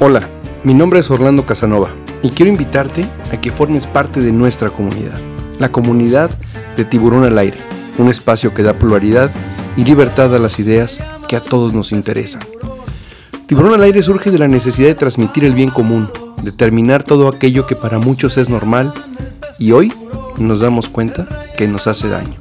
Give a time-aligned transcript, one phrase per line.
[0.00, 0.20] Hola,
[0.62, 1.88] mi nombre es Orlando Casanova
[2.22, 5.18] y quiero invitarte a que formes parte de nuestra comunidad,
[5.58, 6.30] la comunidad
[6.76, 7.58] de Tiburón al Aire,
[7.98, 9.32] un espacio que da pluralidad
[9.76, 12.42] y libertad a las ideas que a todos nos interesan.
[13.48, 16.08] Tiburón al Aire surge de la necesidad de transmitir el bien común,
[16.44, 18.94] determinar todo aquello que para muchos es normal
[19.58, 19.92] y hoy
[20.38, 21.26] nos damos cuenta
[21.56, 22.36] que nos hace daño.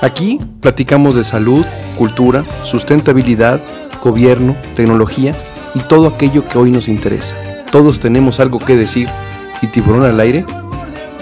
[0.00, 1.64] Aquí platicamos de salud,
[1.96, 3.60] cultura, sustentabilidad,
[4.02, 5.36] gobierno, tecnología
[5.74, 7.34] y todo aquello que hoy nos interesa.
[7.70, 9.08] Todos tenemos algo que decir
[9.62, 10.44] y Tiburón al Aire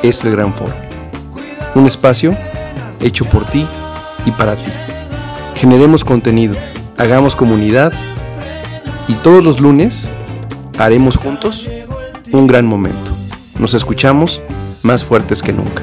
[0.03, 0.75] es el gran foro.
[1.75, 2.37] Un espacio
[3.01, 3.67] hecho por ti
[4.25, 4.71] y para ti.
[5.55, 6.57] Generemos contenido,
[6.97, 7.93] hagamos comunidad
[9.09, 10.09] y todos los lunes
[10.79, 11.69] haremos juntos
[12.33, 13.11] un gran momento.
[13.59, 14.41] Nos escuchamos
[14.83, 15.83] más fuertes que nunca.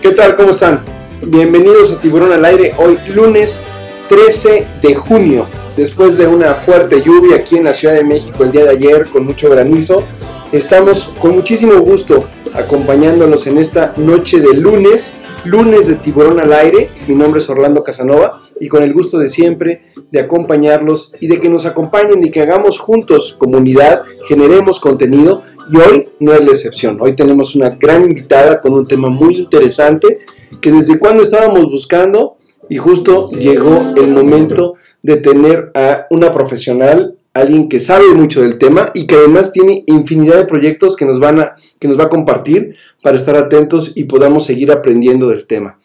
[0.00, 0.36] ¿Qué tal?
[0.36, 0.84] ¿Cómo están?
[1.22, 3.60] Bienvenidos a Tiburón al Aire, hoy lunes
[4.08, 5.46] 13 de junio,
[5.76, 9.08] después de una fuerte lluvia aquí en la Ciudad de México el día de ayer
[9.08, 10.04] con mucho granizo.
[10.52, 15.14] Estamos con muchísimo gusto acompañándonos en esta noche de lunes,
[15.44, 16.90] lunes de Tiburón al Aire.
[17.06, 21.40] Mi nombre es Orlando Casanova y con el gusto de siempre de acompañarlos y de
[21.40, 26.50] que nos acompañen y que hagamos juntos comunidad, generemos contenido y hoy no es la
[26.50, 26.98] excepción.
[27.00, 30.18] Hoy tenemos una gran invitada con un tema muy interesante
[30.60, 32.36] que desde cuando estábamos buscando
[32.68, 38.58] y justo llegó el momento de tener a una profesional, alguien que sabe mucho del
[38.58, 42.04] tema y que además tiene infinidad de proyectos que nos van a que nos va
[42.04, 45.78] a compartir para estar atentos y podamos seguir aprendiendo del tema.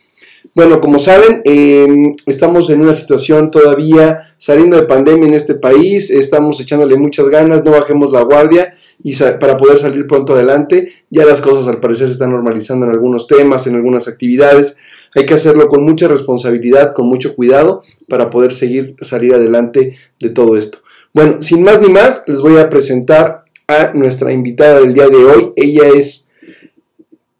[0.53, 6.09] Bueno, como saben, em, estamos en una situación todavía saliendo de pandemia en este país,
[6.09, 10.89] estamos echándole muchas ganas, no bajemos la guardia y para poder salir pronto adelante.
[11.09, 14.77] Ya las cosas al parecer se están normalizando en algunos temas, en algunas actividades.
[15.13, 20.29] Hay que hacerlo con mucha responsabilidad, con mucho cuidado para poder seguir salir adelante de
[20.29, 20.79] todo esto.
[21.15, 25.23] Bueno, sin más ni más, les voy a presentar a nuestra invitada del día de
[25.23, 25.53] hoy.
[25.55, 26.29] Ella es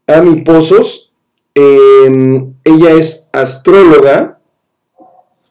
[0.07, 1.11] Ami Pozos.
[1.53, 4.39] Em, ella es astróloga,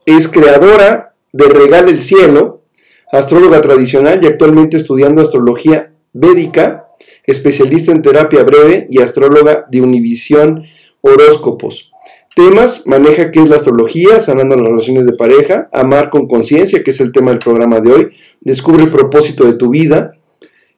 [0.06, 2.62] es creadora de Regal el Cielo,
[3.12, 6.88] astróloga tradicional y actualmente estudiando astrología védica,
[7.26, 10.64] especialista en terapia breve y astróloga de Univisión
[11.02, 11.93] Horóscopos.
[12.34, 16.90] Temas, maneja qué es la astrología, sanando las relaciones de pareja, amar con conciencia, que
[16.90, 18.10] es el tema del programa de hoy,
[18.40, 20.14] descubre el propósito de tu vida,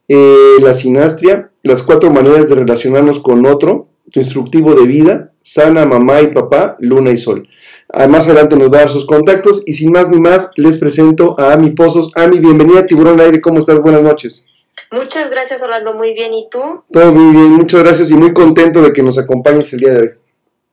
[0.07, 5.87] eh, la sinastria, las cuatro maneras de relacionarnos con otro, tu instructivo de vida, sana,
[5.87, 7.49] mamá y papá, luna y sol.
[7.89, 10.77] Ah, más adelante nos va a dar sus contactos y sin más ni más les
[10.77, 12.11] presento a Ami Pozos.
[12.17, 13.81] Ami, bienvenida a Tiburón Aire, ¿cómo estás?
[13.81, 14.47] Buenas noches.
[14.93, 16.35] Muchas gracias, Orlando, muy bien.
[16.35, 16.59] ¿Y tú?
[16.93, 20.01] Todo muy bien, muchas gracias y muy contento de que nos acompañes el día de
[20.01, 20.11] hoy.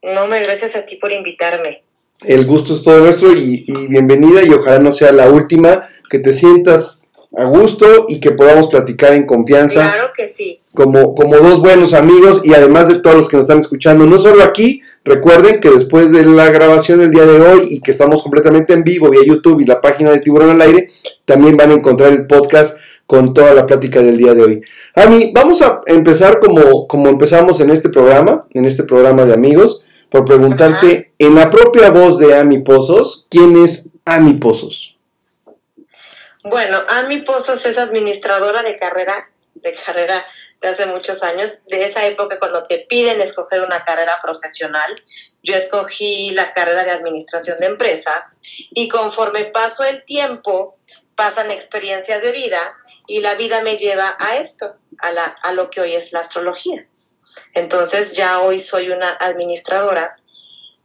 [0.03, 1.83] No, me gracias a ti por invitarme.
[2.25, 6.33] El gusto es todo nuestro y, bienvenida y ojalá no sea la última, que te
[6.33, 9.81] sientas a gusto y que podamos platicar en confianza.
[9.94, 10.59] Claro que sí.
[10.73, 14.17] Como, como dos buenos amigos y además de todos los que nos están escuchando, no
[14.17, 18.21] solo aquí, recuerden que después de la grabación del día de hoy y que estamos
[18.21, 20.89] completamente en vivo vía YouTube y la página de Tiburón al Aire,
[21.23, 22.77] también van a encontrar el podcast
[23.07, 24.61] con toda la plática del día de hoy.
[24.95, 29.85] Ami, vamos a empezar como, como empezamos en este programa, en este programa de amigos
[30.13, 34.95] por preguntarte en la propia voz de Ami Pozos, ¿quién es Ami Pozos?
[36.44, 40.24] Bueno, Ami Pozos es administradora de carrera, de carrera
[40.62, 45.01] de hace muchos años, de esa época cuando te piden escoger una carrera profesional.
[45.42, 48.36] Yo escogí la carrera de administración de empresas
[48.69, 50.77] y conforme paso el tiempo,
[51.15, 52.75] pasan experiencias de vida
[53.07, 56.19] y la vida me lleva a esto, a, la, a lo que hoy es la
[56.19, 56.86] astrología.
[57.53, 60.15] Entonces ya hoy soy una administradora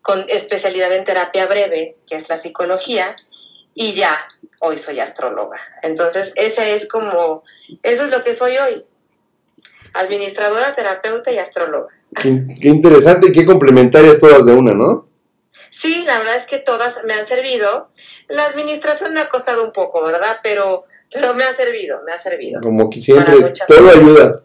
[0.03, 3.15] con especialidad en terapia breve, que es la psicología,
[3.75, 4.11] y ya
[4.61, 5.59] hoy soy astróloga.
[5.83, 7.45] Entonces, ese es como,
[7.83, 8.85] eso es lo que soy hoy.
[9.95, 11.89] Administradora, terapeuta y astróloga.
[12.21, 15.09] Qué, interesante y qué complementarias todas de una, ¿no?
[15.71, 17.91] Sí, la verdad es que todas me han servido.
[18.29, 20.39] La administración me ha costado un poco, ¿verdad?
[20.43, 22.61] Pero, pero me ha servido, me ha servido.
[22.61, 24.43] Como que siempre, todo ayuda.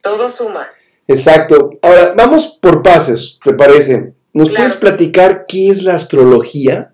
[0.00, 0.70] Todo suma.
[1.08, 1.78] Exacto.
[1.82, 4.14] Ahora, vamos por pases, ¿te parece?
[4.32, 6.92] ¿Nos puedes platicar qué es la astrología?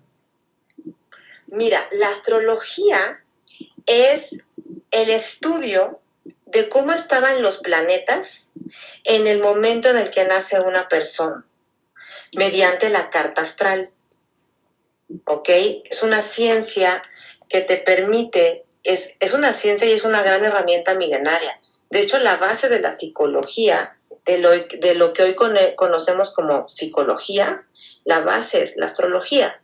[1.47, 3.23] Mira, la astrología
[3.85, 4.43] es
[4.91, 5.99] el estudio
[6.45, 8.49] de cómo estaban los planetas
[9.03, 11.45] en el momento en el que nace una persona,
[12.35, 13.91] mediante la carta astral.
[15.25, 15.49] ¿Ok?
[15.85, 17.03] Es una ciencia
[17.47, 21.59] que te permite, es, es una ciencia y es una gran herramienta milenaria.
[21.89, 23.97] De hecho, la base de la psicología
[24.37, 25.35] de lo, que hoy
[25.75, 27.65] conocemos como psicología,
[28.05, 29.61] la base es la astrología.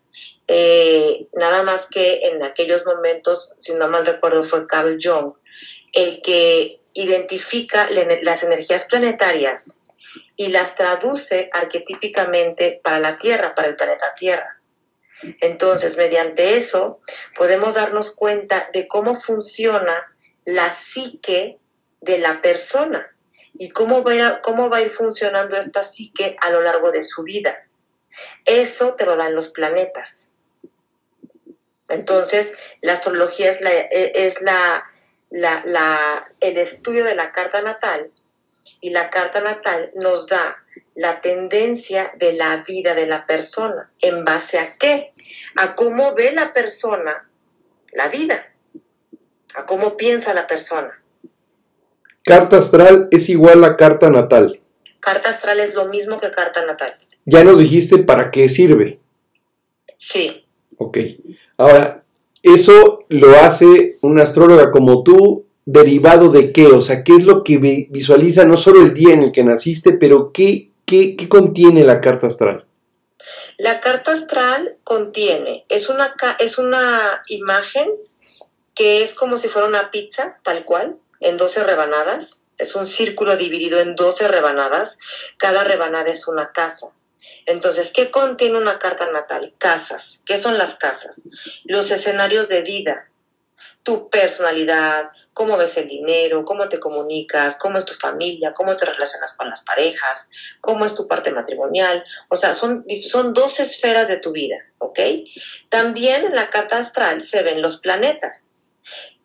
[0.47, 5.33] Eh, nada más que en aquellos momentos, si no mal recuerdo, fue Carl Jung,
[5.93, 7.89] el que identifica
[8.21, 9.79] las energías planetarias
[10.35, 14.61] y las traduce arquetípicamente para la Tierra, para el planeta Tierra.
[15.41, 16.99] Entonces, mediante eso,
[17.37, 19.93] podemos darnos cuenta de cómo funciona
[20.45, 21.57] la psique
[22.01, 23.14] de la persona
[23.57, 27.03] y cómo va, a, cómo va a ir funcionando esta psique a lo largo de
[27.03, 27.65] su vida.
[28.45, 30.31] Eso te lo dan los planetas.
[31.89, 34.83] Entonces, la astrología es, la, es la,
[35.29, 38.11] la, el estudio de la carta natal
[38.81, 40.63] y la carta natal nos da
[40.95, 43.91] la tendencia de la vida de la persona.
[43.99, 45.13] ¿En base a qué?
[45.57, 47.29] A cómo ve la persona
[47.95, 48.45] la vida,
[49.55, 51.01] a cómo piensa la persona.
[52.25, 54.59] Carta astral es igual a carta natal.
[54.99, 56.95] Carta astral es lo mismo que carta natal.
[57.23, 58.99] Ya nos dijiste para qué sirve.
[59.97, 60.43] Sí.
[60.77, 60.97] Ok.
[61.55, 62.03] Ahora,
[62.41, 66.65] eso lo hace una astróloga como tú, derivado de qué?
[66.65, 67.59] O sea, ¿qué es lo que
[67.91, 72.01] visualiza no solo el día en el que naciste, pero qué, qué, qué contiene la
[72.01, 72.65] carta astral?
[73.59, 77.87] La carta astral contiene, es una, es una imagen
[78.73, 82.43] que es como si fuera una pizza, tal cual, en 12 rebanadas.
[82.57, 84.97] Es un círculo dividido en 12 rebanadas.
[85.37, 86.91] Cada rebanada es una casa.
[87.45, 89.53] Entonces, ¿qué contiene una carta natal?
[89.57, 90.21] Casas.
[90.25, 91.27] ¿Qué son las casas?
[91.63, 93.09] Los escenarios de vida,
[93.83, 98.85] tu personalidad, cómo ves el dinero, cómo te comunicas, cómo es tu familia, cómo te
[98.85, 100.29] relacionas con las parejas,
[100.61, 102.03] cómo es tu parte matrimonial.
[102.29, 104.99] O sea, son, son dos esferas de tu vida, ¿ok?
[105.69, 108.54] También en la carta astral se ven los planetas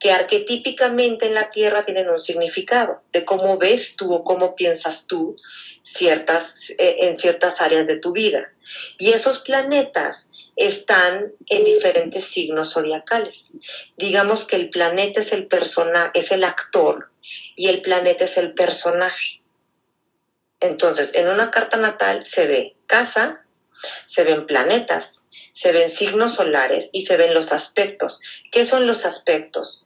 [0.00, 5.06] que arquetípicamente en la Tierra tienen un significado de cómo ves tú o cómo piensas
[5.06, 5.36] tú
[5.82, 8.50] ciertas, eh, en ciertas áreas de tu vida.
[8.98, 13.52] Y esos planetas están en diferentes signos zodiacales.
[13.98, 17.10] Digamos que el planeta es el persona, es el actor
[17.54, 19.42] y el planeta es el personaje.
[20.60, 23.44] Entonces, en una carta natal se ve casa,
[24.06, 28.20] se ven planetas, se ven signos solares y se ven los aspectos.
[28.50, 29.84] ¿Qué son los aspectos?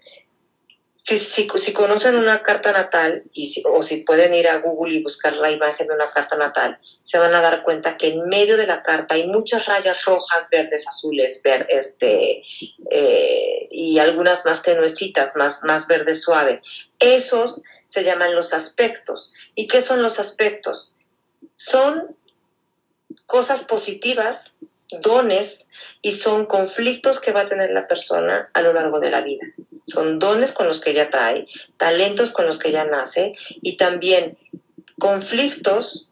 [1.07, 5.51] Si, conocen una carta natal y o si pueden ir a Google y buscar la
[5.51, 8.83] imagen de una carta natal, se van a dar cuenta que en medio de la
[8.83, 12.43] carta hay muchas rayas rojas, verdes, azules, ver, este,
[12.91, 16.63] eh, y algunas más tenuecitas, más, más verde suave.
[16.99, 19.35] Esos se llaman los aspectos.
[19.55, 20.91] ¿Y qué son los aspectos?
[21.57, 22.17] Son
[23.27, 24.57] cosas positivas,
[25.03, 25.69] dones,
[26.01, 29.45] y son conflictos que va a tener la persona a lo largo de la vida.
[29.87, 34.39] Son dones con los que ella trae, talentos con los que ella nace y también
[34.99, 36.09] conflictos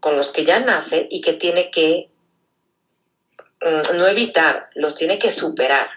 [0.00, 2.10] con los que ya nace y que tiene que
[3.60, 5.88] mm, no evitar, los tiene que superar.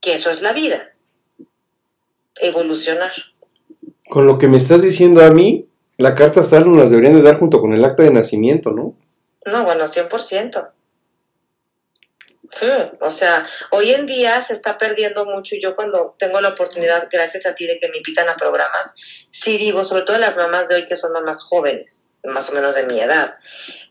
[0.00, 0.90] Que eso es la vida.
[2.40, 3.12] Evolucionar.
[4.08, 5.66] Con lo que me estás diciendo a mí,
[5.98, 8.94] la carta astral nos las deberían de dar junto con el acta de nacimiento, ¿no?
[9.46, 10.70] No, bueno, 100%.
[13.00, 17.08] O sea, hoy en día se está perdiendo mucho y yo cuando tengo la oportunidad,
[17.10, 18.94] gracias a ti, de que me invitan a programas,
[19.30, 22.74] sí digo, sobre todo las mamás de hoy que son mamás jóvenes, más o menos
[22.74, 23.36] de mi edad,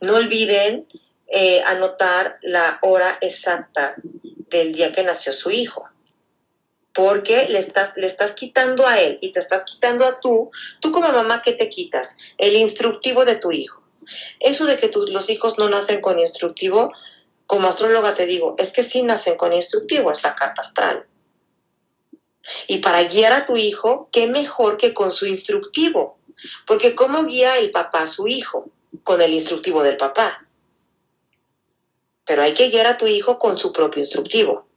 [0.02, 0.88] no olviden
[1.28, 3.96] eh, anotar la hora exacta
[4.50, 5.88] del día que nació su hijo,
[6.94, 10.52] porque le estás, le estás quitando a él y te estás quitando a tú,
[10.82, 12.18] tú como mamá, ¿qué te quitas?
[12.38, 13.82] El instructivo de tu hijo.
[14.40, 16.92] Eso de que los hijos no nacen con instructivo,
[17.50, 21.08] como astróloga te digo, es que sí nacen con instructivo, es la carta astral.
[22.68, 26.20] Y para guiar a tu hijo, qué mejor que con su instructivo.
[26.68, 28.70] Porque ¿cómo guía el papá a su hijo?
[29.04, 30.46] Con el instructivo del papá.
[32.24, 34.68] Pero hay que guiar a tu hijo con su propio instructivo.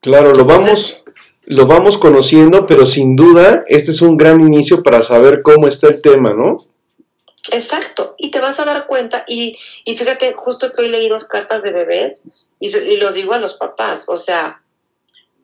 [0.00, 1.02] Claro, lo vamos,
[1.44, 5.88] lo vamos conociendo, pero sin duda este es un gran inicio para saber cómo está
[5.88, 6.66] el tema, ¿no?
[7.52, 11.62] Exacto, y te vas a dar cuenta, y, fíjate, justo que hoy leí dos cartas
[11.62, 12.22] de bebés,
[12.58, 14.62] y, y los digo a los papás, o sea,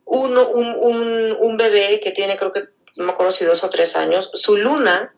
[0.05, 3.95] uno, un, un, bebé que tiene creo que, no me acuerdo si dos o tres
[3.95, 5.13] años, su luna,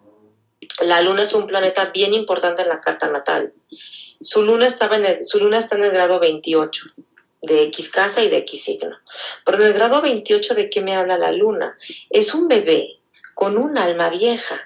[0.82, 3.54] la luna es un planeta bien importante en la carta natal.
[4.22, 6.86] Su luna, estaba en el, su luna está en el grado 28
[7.42, 8.98] de X casa y de X signo.
[9.46, 11.77] Pero en el grado 28 de qué me habla la luna?
[12.10, 13.00] Es un bebé
[13.34, 14.62] con un alma vieja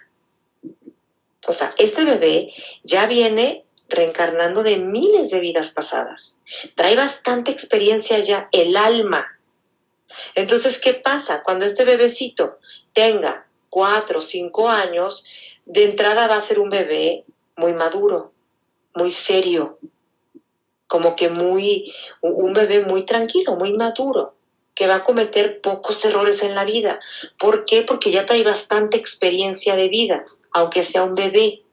[1.47, 2.53] o sea, este bebé
[2.83, 6.37] ya viene reencarnando de miles de vidas pasadas.
[6.75, 9.25] Trae bastante experiencia ya, el alma.
[10.35, 11.41] Entonces, ¿qué pasa?
[11.43, 12.59] Cuando este bebecito
[12.93, 15.25] tenga cuatro o cinco años,
[15.65, 18.31] de entrada va a ser un bebé muy maduro,
[18.95, 19.79] muy serio,
[20.87, 24.35] como que muy, un bebé muy tranquilo, muy maduro,
[24.73, 26.99] que va a cometer pocos errores en la vida.
[27.37, 27.83] ¿Por qué?
[27.83, 31.63] Porque ya trae bastante experiencia de vida aunque sea un bebé,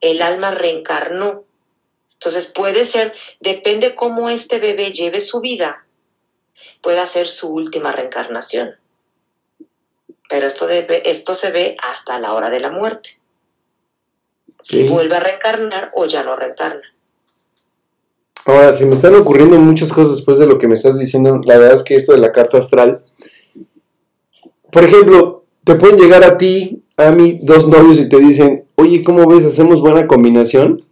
[0.00, 1.44] el alma reencarnó.
[2.14, 5.86] Entonces puede ser, depende cómo este bebé lleve su vida,
[6.82, 8.76] puede ser su última reencarnación.
[10.28, 13.18] Pero esto, debe, esto se ve hasta la hora de la muerte.
[14.62, 16.82] Si vuelve a reencarnar o ya no reencarna.
[18.44, 21.40] Ahora, si me están ocurriendo muchas cosas después de lo que me estás diciendo.
[21.44, 23.04] La verdad es que esto de la carta astral,
[24.70, 29.02] por ejemplo, te pueden llegar a ti a mí dos novios y te dicen, oye,
[29.02, 29.44] ¿cómo ves?
[29.44, 30.84] ¿Hacemos buena combinación?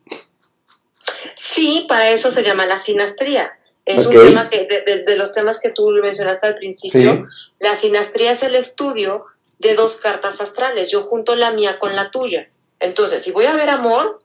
[1.36, 3.52] Sí, para eso se llama la sinastría.
[3.84, 4.68] Es un tema que,
[5.06, 7.26] de, los temas que tú mencionaste al principio,
[7.58, 9.24] la sinastría es el estudio
[9.58, 10.90] de dos cartas astrales.
[10.90, 12.50] Yo junto la mía con la tuya.
[12.80, 14.20] Entonces, si voy a ver amor,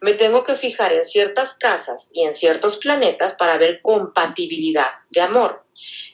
[0.00, 5.20] me tengo que fijar en ciertas casas y en ciertos planetas para ver compatibilidad de
[5.20, 5.63] amor.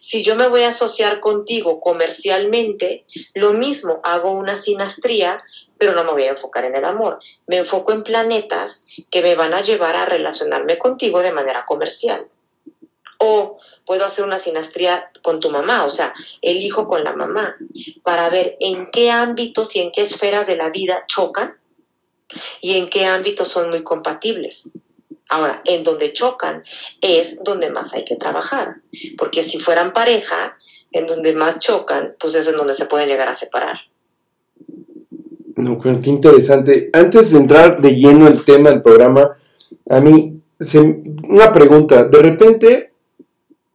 [0.00, 3.04] Si yo me voy a asociar contigo comercialmente,
[3.35, 5.45] lo mismo, hago una sinastría,
[5.78, 7.21] pero no me voy a enfocar en el amor.
[7.47, 12.26] Me enfoco en planetas que me van a llevar a relacionarme contigo de manera comercial.
[13.19, 17.57] O puedo hacer una sinastría con tu mamá, o sea, el hijo con la mamá,
[18.02, 21.59] para ver en qué ámbitos y en qué esferas de la vida chocan
[22.61, 24.73] y en qué ámbitos son muy compatibles.
[25.31, 26.65] Ahora, en donde chocan
[27.01, 28.77] es donde más hay que trabajar,
[29.17, 30.59] porque si fueran pareja,
[30.93, 33.79] en donde más chocan, pues es en donde se pueden llegar a separar.
[35.57, 36.91] No, qué interesante.
[36.93, 39.37] Antes de entrar de lleno el tema del programa,
[39.89, 40.41] a mí,
[41.29, 42.05] una pregunta.
[42.05, 42.93] De repente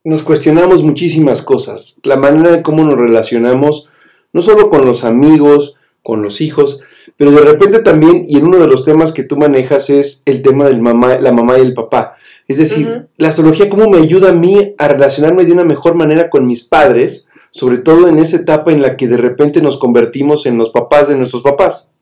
[0.04, 2.00] nos cuestionamos muchísimas cosas.
[2.04, 3.88] La manera en cómo nos relacionamos,
[4.34, 6.82] no solo con los amigos, con los hijos,
[7.17, 10.41] pero de repente también, y en uno de los temas que tú manejas es el
[10.41, 12.15] tema del mamá, la mamá y el papá.
[12.48, 16.29] Es decir, la astrología, cómo me ayuda a mí a relacionarme de una mejor manera
[16.29, 20.45] con mis padres, sobre todo en esa etapa en la que de repente nos convertimos
[20.45, 21.93] en los papás de nuestros papás.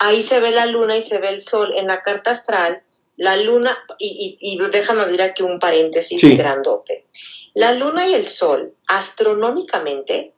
[0.00, 1.72] Ahí se ve la luna y se ve el sol.
[1.76, 2.82] En la carta astral,
[3.16, 7.06] la luna, y, y, déjame abrir aquí un paréntesis grandote.
[7.54, 10.34] La luna y el sol, astronómicamente,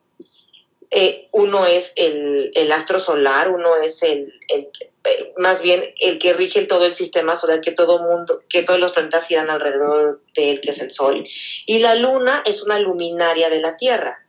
[0.93, 4.67] eh, uno es el, astro solar, uno es el, el,
[5.05, 8.79] eh, más bien el que rige todo el sistema solar, que todo mundo, que todos
[8.79, 11.25] los planetas giran alrededor de él, que es el sol.
[11.65, 14.25] Y la luna es una luminaria de la Tierra.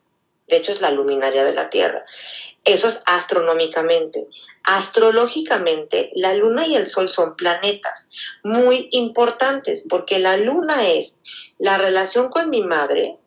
[0.47, 2.05] De hecho, es la luminaria de la Tierra.
[2.65, 4.29] Eso es astronómicamente.
[4.63, 8.09] Astrológicamente, la luna y el sol son planetas
[8.45, 11.21] muy importantes porque la luna es
[11.59, 13.19] la relación con mi madre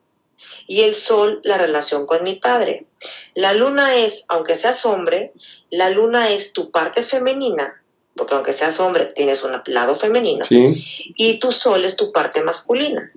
[0.67, 2.86] y el sol la relación con mi padre.
[3.34, 5.34] La luna es, aunque seas hombre,
[5.69, 7.84] la luna es tu parte femenina,
[8.15, 13.12] porque aunque seas hombre tienes un lado femenino, y tu sol es tu parte masculina.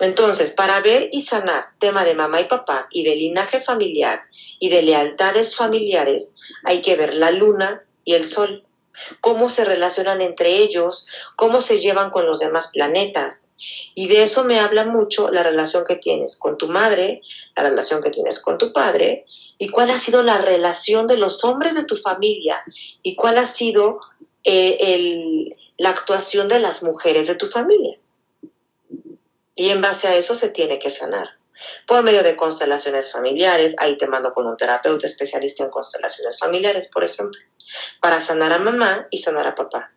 [0.00, 4.22] Entonces, para ver y sanar tema de mamá y papá y de linaje familiar
[4.58, 6.34] y de lealtades familiares,
[6.64, 8.64] hay que ver la luna y el sol,
[9.20, 13.52] cómo se relacionan entre ellos, cómo se llevan con los demás planetas.
[13.94, 17.22] Y de eso me habla mucho la relación que tienes con tu madre,
[17.56, 19.24] la relación que tienes con tu padre,
[19.58, 22.62] y cuál ha sido la relación de los hombres de tu familia,
[23.02, 24.00] y cuál ha sido
[24.44, 27.98] eh, la actuación de las mujeres de tu familia.
[29.54, 31.28] Y en base a eso se tiene que sanar.
[31.86, 36.88] Por medio de constelaciones familiares, ahí te mando con un terapeuta especialista en constelaciones familiares,
[36.88, 37.38] por ejemplo,
[38.00, 39.92] para sanar a mamá y sanar a papá.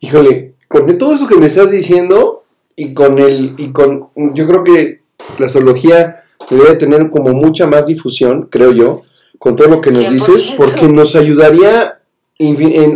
[0.00, 2.44] Híjole, con todo eso que me estás diciendo
[2.74, 5.02] y con el y con yo creo que
[5.38, 9.02] la astrología debería tener como mucha más difusión, creo yo,
[9.38, 12.00] con todo lo que nos dices, porque nos ayudaría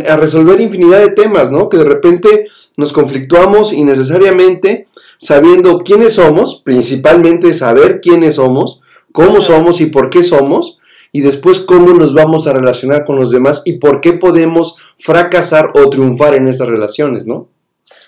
[0.07, 1.69] a resolver infinidad de temas, ¿no?
[1.69, 4.87] Que de repente nos conflictuamos innecesariamente
[5.17, 10.76] sabiendo quiénes somos, principalmente saber quiénes somos, cómo somos y por qué somos,
[11.11, 15.71] y después cómo nos vamos a relacionar con los demás y por qué podemos fracasar
[15.75, 17.49] o triunfar en esas relaciones, ¿no?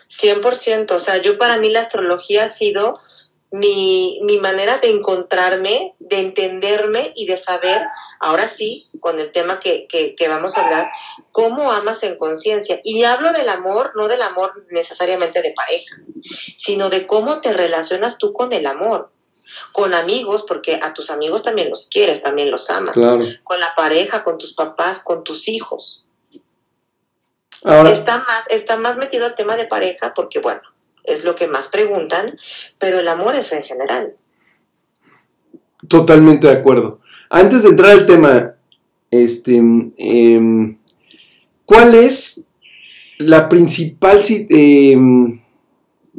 [0.10, 3.00] 100%, o sea, yo para mí la astrología ha sido
[3.52, 7.82] mi, mi manera de encontrarme, de entenderme y de saber
[8.20, 10.90] ahora sí, con el tema que, que, vamos a hablar,
[11.32, 12.80] cómo amas en conciencia.
[12.84, 15.96] Y hablo del amor, no del amor necesariamente de pareja,
[16.58, 19.12] sino de cómo te relacionas tú con el amor.
[19.72, 22.96] Con amigos, porque a tus amigos también los quieres, también los amas.
[23.44, 26.06] Con la pareja, con tus papás, con tus hijos.
[27.64, 30.62] está, más, está más metido el tema de pareja porque, bueno,
[31.04, 32.38] es lo que más preguntan,
[32.78, 34.16] pero el amor es en general.
[35.88, 37.00] Totalmente de acuerdo.
[37.30, 38.56] Antes de entrar al tema,
[39.12, 40.78] este, em,
[41.66, 42.48] ¿cuál es
[43.18, 44.22] la principal...
[44.28, 45.39] Eh,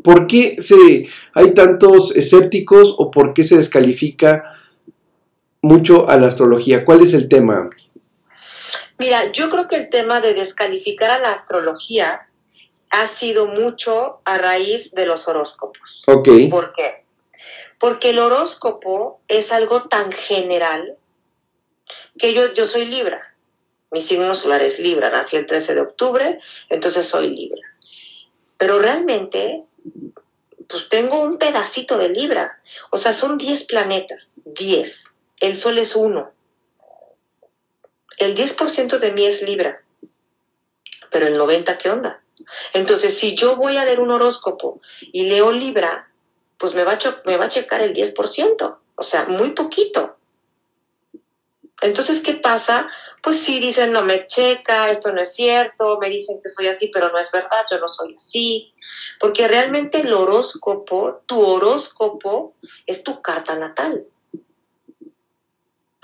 [0.02, 4.56] ¿Por qué se, hay tantos escépticos o por qué se descalifica
[5.62, 6.84] mucho a la astrología?
[6.84, 7.70] ¿Cuál es el tema?
[8.98, 12.28] Mira, yo creo que el tema de descalificar a la astrología
[12.90, 16.02] ha sido mucho a raíz de los horóscopos.
[16.06, 16.28] Ok.
[16.50, 17.04] ¿Por qué?
[17.78, 20.96] Porque el horóscopo es algo tan general
[22.18, 23.36] que yo, yo soy Libra.
[23.90, 27.62] Mi signo solar es Libra, nací el 13 de octubre, entonces soy Libra.
[28.56, 29.64] Pero realmente,
[30.70, 32.60] pues tengo un pedacito de Libra.
[32.90, 35.18] O sea, son 10 planetas, 10.
[35.40, 36.32] El Sol es uno.
[38.18, 39.82] El 10% de mí es Libra.
[41.10, 42.22] Pero el 90, ¿qué onda?
[42.72, 46.08] Entonces, si yo voy a leer un horóscopo y leo Libra,
[46.56, 48.78] pues me va a, me va a checar el 10%.
[48.94, 50.16] O sea, muy poquito.
[51.80, 52.88] Entonces, ¿qué pasa?
[53.22, 56.90] Pues sí, dicen, no me checa, esto no es cierto, me dicen que soy así,
[56.92, 58.74] pero no es verdad, yo no soy así.
[59.18, 62.54] Porque realmente el horóscopo, tu horóscopo,
[62.86, 64.06] es tu carta natal.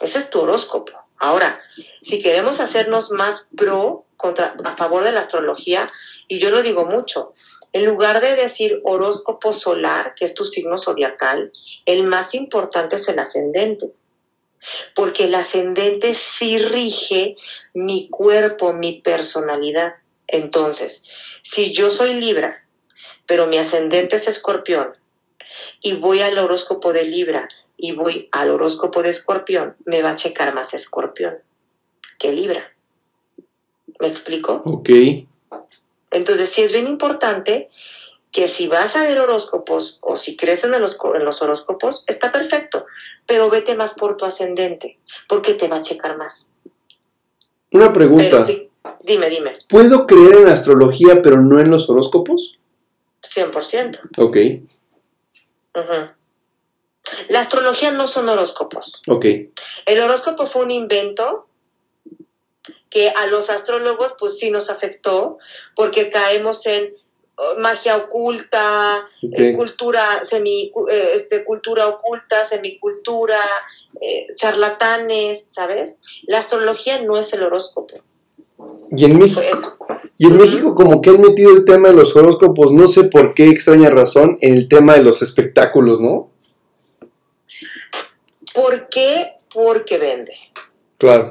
[0.00, 0.92] Ese es tu horóscopo.
[1.18, 1.61] Ahora,
[2.02, 5.90] si queremos hacernos más pro contra, a favor de la astrología,
[6.29, 7.33] y yo lo digo mucho,
[7.72, 11.50] en lugar de decir horóscopo solar, que es tu signo zodiacal,
[11.87, 13.94] el más importante es el ascendente
[14.95, 17.37] porque el ascendente sí rige
[17.75, 19.95] mi cuerpo, mi personalidad.
[20.27, 21.05] Entonces,
[21.42, 22.66] si yo soy Libra,
[23.27, 24.95] pero mi ascendente es Escorpión,
[25.81, 30.14] y voy al horóscopo de Libra y voy al horóscopo de Escorpión, me va a
[30.16, 31.37] checar más Escorpión
[32.19, 32.73] que Libra.
[34.01, 34.62] ¿Me explico?
[34.64, 34.90] Ok.
[36.11, 37.71] Entonces, sí es bien importante
[38.37, 42.31] que si vas a ver horóscopos o si crees en los, en los horóscopos, está
[42.31, 42.85] perfecto,
[43.25, 46.55] pero vete más por tu ascendente, porque te va a checar más.
[47.72, 48.46] Una pregunta.
[49.01, 49.55] dime, dime.
[49.70, 52.59] ¿Puedo creer en la astrología pero no en los horóscopos?
[53.22, 54.01] 100%.
[54.18, 54.37] Ok.
[57.29, 59.01] La astrología no son horóscopos.
[59.09, 59.25] Ok.
[59.87, 61.49] El horóscopo fue un invento
[62.90, 65.38] que a los astrólogos pues sí nos afectó
[65.75, 66.94] porque caemos en
[67.59, 73.38] magia oculta, eh, cultura semi eh, este cultura oculta, semicultura,
[74.01, 75.99] eh, charlatanes, ¿sabes?
[76.25, 77.94] La astrología no es el horóscopo.
[78.90, 79.42] Y en México,
[80.16, 83.35] y en México como que han metido el tema de los horóscopos, no sé por
[83.35, 86.31] qué extraña razón, en el tema de los espectáculos, ¿no?
[88.55, 89.37] ¿Por qué?
[89.53, 90.33] Porque vende.
[90.96, 91.31] Claro.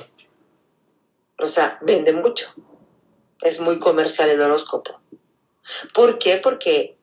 [1.40, 2.48] O sea, vende mucho.
[3.42, 5.00] Es muy comercial el horóscopo.
[5.94, 6.38] ¿Por qué?
[6.38, 6.96] Porque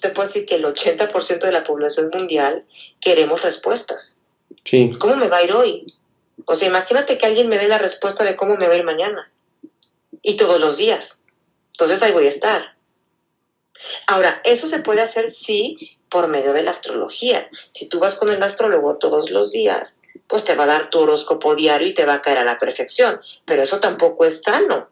[0.00, 2.64] te puedo decir que el 80% de la población mundial
[3.00, 4.20] queremos respuestas.
[4.64, 4.90] Sí.
[4.98, 5.94] ¿Cómo me va a ir hoy?
[6.44, 8.84] O sea, imagínate que alguien me dé la respuesta de cómo me va a ir
[8.84, 9.30] mañana.
[10.22, 11.24] Y todos los días.
[11.72, 12.76] Entonces ahí voy a estar.
[14.06, 17.48] Ahora, eso se puede hacer sí por medio de la astrología.
[17.70, 21.00] Si tú vas con el astrólogo todos los días, pues te va a dar tu
[21.00, 23.20] horóscopo diario y te va a caer a la perfección.
[23.44, 24.88] Pero eso tampoco es sano,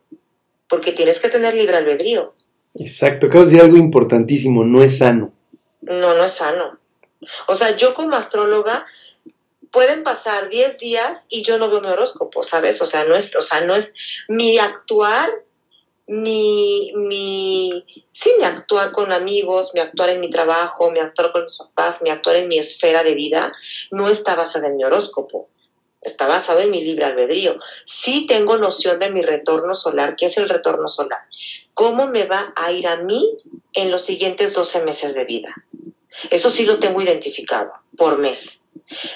[0.68, 2.34] porque tienes que tener libre albedrío.
[2.78, 5.32] Exacto, acabas de decir algo importantísimo, no es sano.
[5.80, 6.78] No, no es sano.
[7.48, 8.86] O sea, yo como astróloga
[9.70, 12.80] pueden pasar 10 días y yo no veo mi horóscopo, ¿sabes?
[12.82, 13.94] O sea, no es, o sea, no es
[14.28, 15.30] mi actuar
[16.06, 21.42] mi, mi, sí, mi actuar con amigos, mi actuar en mi trabajo, mi actuar con
[21.42, 23.52] mis papás, mi actuar en mi esfera de vida,
[23.90, 25.48] no está basado en mi horóscopo,
[26.06, 27.58] está basado en mi libre albedrío.
[27.84, 31.20] Sí tengo noción de mi retorno solar, ¿qué es el retorno solar?
[31.74, 33.36] ¿Cómo me va a ir a mí
[33.74, 35.54] en los siguientes 12 meses de vida?
[36.30, 38.64] Eso sí lo tengo identificado por mes.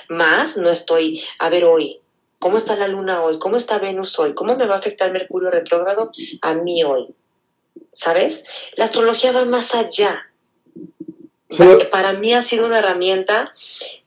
[0.09, 2.01] Más no estoy, a ver hoy,
[2.41, 3.39] ¿Cómo está la luna hoy?
[3.39, 4.33] ¿Cómo está Venus hoy?
[4.33, 7.15] ¿Cómo me va a afectar Mercurio retrógrado a mí hoy?
[7.93, 8.45] ¿Sabes?
[8.77, 10.27] La astrología va más allá.
[11.91, 13.55] Para mí ha sido una herramienta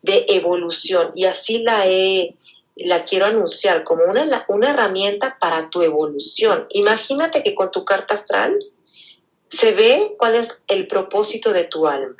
[0.01, 2.35] de evolución y así la he,
[2.75, 6.65] la quiero anunciar como una, una herramienta para tu evolución.
[6.69, 8.57] Imagínate que con tu carta astral
[9.49, 12.17] se ve cuál es el propósito de tu alma.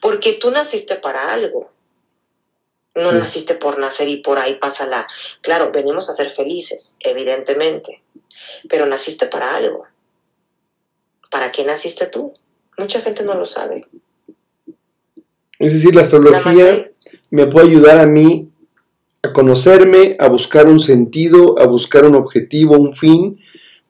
[0.00, 1.70] Porque tú naciste para algo.
[2.94, 5.06] No naciste por nacer y por ahí pásala.
[5.40, 8.02] Claro, venimos a ser felices, evidentemente,
[8.68, 9.86] pero naciste para algo.
[11.30, 12.34] ¿Para qué naciste tú?
[12.76, 13.86] Mucha gente no lo sabe.
[15.58, 16.90] Es decir, la astrología
[17.30, 18.49] me puede ayudar a mí
[19.22, 23.40] a conocerme, a buscar un sentido, a buscar un objetivo, un fin,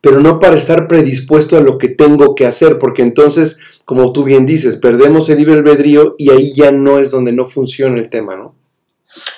[0.00, 4.24] pero no para estar predispuesto a lo que tengo que hacer, porque entonces, como tú
[4.24, 8.08] bien dices, perdemos el libre albedrío y ahí ya no es donde no funciona el
[8.08, 8.56] tema, ¿no?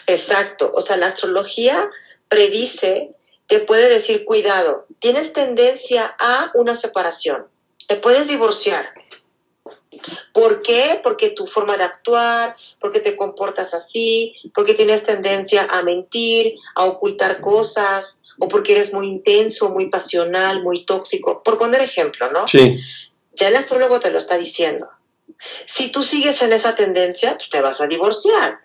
[0.07, 1.91] Exacto, o sea, la astrología
[2.29, 3.11] predice,
[3.47, 7.47] te puede decir, cuidado, tienes tendencia a una separación,
[7.87, 8.89] te puedes divorciar.
[10.33, 11.01] ¿Por qué?
[11.03, 16.85] Porque tu forma de actuar, porque te comportas así, porque tienes tendencia a mentir, a
[16.85, 21.43] ocultar cosas, o porque eres muy intenso, muy pasional, muy tóxico.
[21.43, 22.49] Por poner ejemplo, ¿no?
[22.49, 22.79] Sí.
[23.35, 24.89] Ya el astrólogo te lo está diciendo.
[25.67, 28.61] Si tú sigues en esa tendencia, pues te vas a divorciar.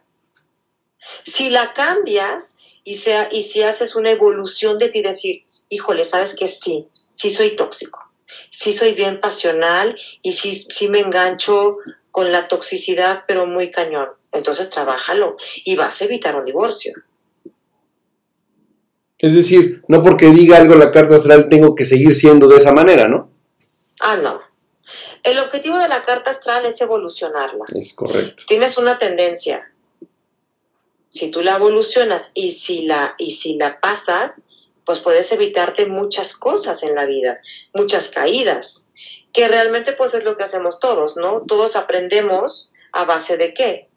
[1.24, 6.34] Si la cambias y, sea, y si haces una evolución de ti, decir, híjole, sabes
[6.34, 8.00] que sí, sí soy tóxico,
[8.58, 11.78] sí soy bien pasional y sí, sí me engancho
[12.10, 14.10] con la toxicidad, pero muy cañón.
[14.32, 16.94] Entonces trabájalo y vas a evitar un divorcio.
[19.20, 22.72] Es decir, no porque diga algo la carta astral tengo que seguir siendo de esa
[22.72, 23.30] manera, ¿no?
[24.00, 24.42] Ah, no.
[25.22, 27.66] El objetivo de la carta astral es evolucionarla.
[27.76, 28.44] Es correcto.
[28.48, 29.72] Tienes una tendencia,
[31.10, 34.42] si tú la evolucionas y si la, y si la pasas,
[34.88, 37.42] pues puedes evitarte muchas cosas en la vida,
[37.74, 38.88] muchas caídas,
[39.34, 41.42] que realmente pues es lo que hacemos todos, ¿no?
[41.42, 43.90] Todos aprendemos a base de qué?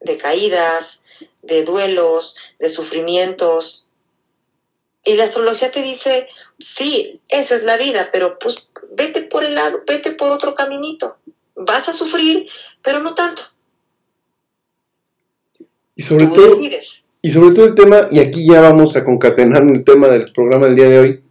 [0.00, 1.02] De caídas,
[1.40, 3.88] de duelos, de sufrimientos.
[5.02, 9.54] Y la astrología te dice, sí, esa es la vida, pero pues vete por el
[9.54, 11.16] lado, vete por otro caminito.
[11.54, 12.50] Vas a sufrir,
[12.82, 13.44] pero no tanto.
[15.96, 16.60] Y sobre, todo,
[17.22, 20.66] y sobre todo el tema, y aquí ya vamos a concatenar el tema del programa
[20.66, 21.22] del día de hoy,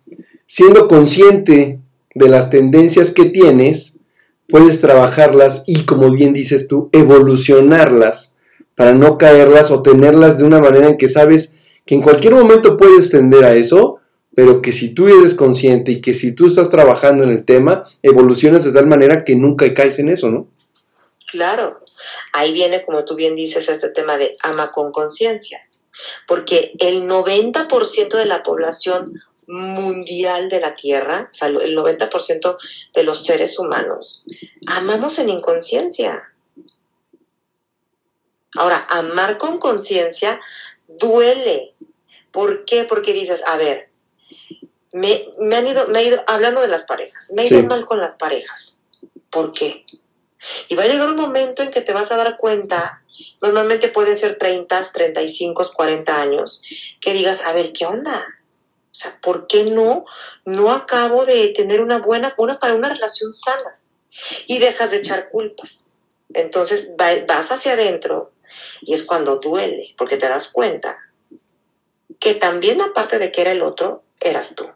[0.48, 1.80] siendo consciente
[2.16, 4.00] de las tendencias que tienes,
[4.48, 8.38] puedes trabajarlas y, como bien dices tú, evolucionarlas
[8.76, 12.78] para no caerlas o tenerlas de una manera en que sabes que en cualquier momento
[12.78, 14.00] puedes tender a eso,
[14.34, 17.84] pero que si tú eres consciente y que si tú estás trabajando en el tema,
[18.02, 20.48] evolucionas de tal manera que nunca caes en eso, ¿no?
[21.30, 21.82] Claro,
[22.34, 25.62] Ahí viene, como tú bien dices, este tema de ama con conciencia,
[26.28, 32.58] porque el 90% de la población mundial de la Tierra, o sea, el 90%
[32.94, 34.24] de los seres humanos,
[34.68, 36.32] amamos en inconsciencia.
[38.56, 40.40] Ahora, amar con conciencia
[40.88, 41.74] duele,
[42.32, 42.86] ¿Por qué?
[42.86, 43.90] Porque dices, a ver,
[44.94, 48.00] me, han ido, me he ido hablando de las parejas, me he ido mal con
[48.00, 48.78] las parejas.
[49.30, 49.86] ¿Por qué?
[50.70, 53.01] Y va a llegar un momento en que te vas a dar cuenta,
[53.41, 56.62] normalmente pueden ser 30, 35, 40 años,
[57.00, 58.26] que digas, a ver, ¿qué onda?
[58.91, 60.06] O sea, ¿por qué no,
[60.45, 63.80] no acabo de tener una buena, una para una relación sana?
[64.47, 65.88] Y dejas de echar culpas.
[66.34, 68.32] Entonces vas hacia adentro
[68.82, 70.97] y es cuando duele, porque te das cuenta
[72.19, 74.69] que también aparte de que era el otro, eras tú.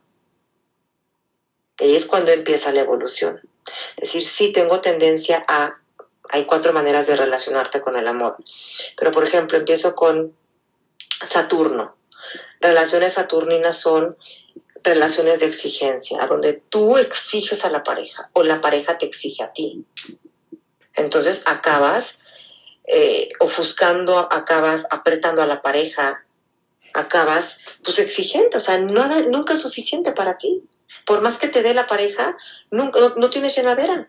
[1.79, 3.41] Y es cuando empieza la evolución.
[3.97, 5.79] Es decir, sí tengo tendencia a...
[6.29, 8.37] Hay cuatro maneras de relacionarte con el amor.
[8.97, 10.33] Pero, por ejemplo, empiezo con
[11.21, 11.95] Saturno.
[12.59, 14.17] Relaciones saturninas son
[14.83, 19.51] relaciones de exigencia, donde tú exiges a la pareja o la pareja te exige a
[19.51, 19.83] ti.
[20.93, 22.17] Entonces acabas
[22.85, 26.23] eh, ofuscando, acabas apretando a la pareja,
[26.93, 30.63] acabas pues exigente, o sea, nada, nunca es suficiente para ti.
[31.05, 32.37] Por más que te dé la pareja,
[32.71, 34.07] nunca, no, no tienes llenadera.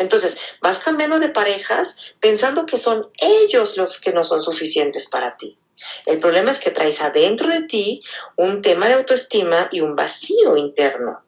[0.00, 5.36] Entonces, vas cambiando de parejas pensando que son ellos los que no son suficientes para
[5.36, 5.58] ti.
[6.06, 8.02] El problema es que traes adentro de ti
[8.36, 11.22] un tema de autoestima y un vacío interno.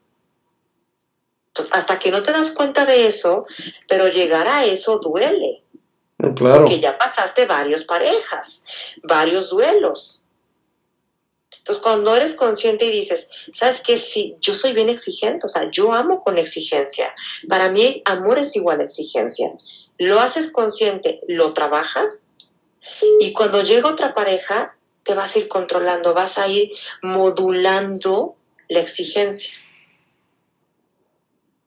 [1.49, 3.45] Entonces, hasta que no te das cuenta de eso,
[3.87, 5.61] pero llegar a eso duele.
[6.35, 6.61] Claro.
[6.61, 8.63] Porque ya pasaste varias parejas,
[9.03, 10.22] varios duelos.
[11.63, 13.97] Entonces, cuando eres consciente y dices, ¿sabes qué?
[13.97, 17.15] Sí, yo soy bien exigente, o sea, yo amo con exigencia.
[17.47, 19.53] Para mí, amor es igual a exigencia.
[19.97, 22.33] Lo haces consciente, lo trabajas
[23.21, 26.71] y cuando llega otra pareja, te vas a ir controlando, vas a ir
[27.01, 28.35] modulando
[28.67, 29.53] la exigencia.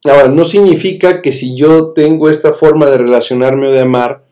[0.05, 4.26] Ahora, no significa que si yo tengo esta forma de relacionarme o de amar,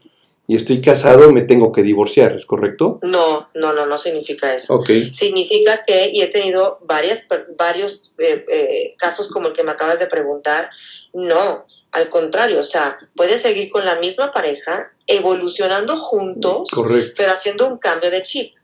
[0.47, 2.99] y estoy casado, me tengo que divorciar, ¿es correcto?
[3.03, 4.75] No, no, no, no significa eso.
[4.75, 4.91] Ok.
[5.13, 7.27] Significa que, y he tenido varias,
[7.57, 10.69] varios eh, eh, casos como el que me acabas de preguntar,
[11.15, 17.13] no, al contrario, o sea, puedes seguir con la misma pareja, evolucionando juntos, Correcto.
[17.17, 18.55] pero haciendo un cambio de chip.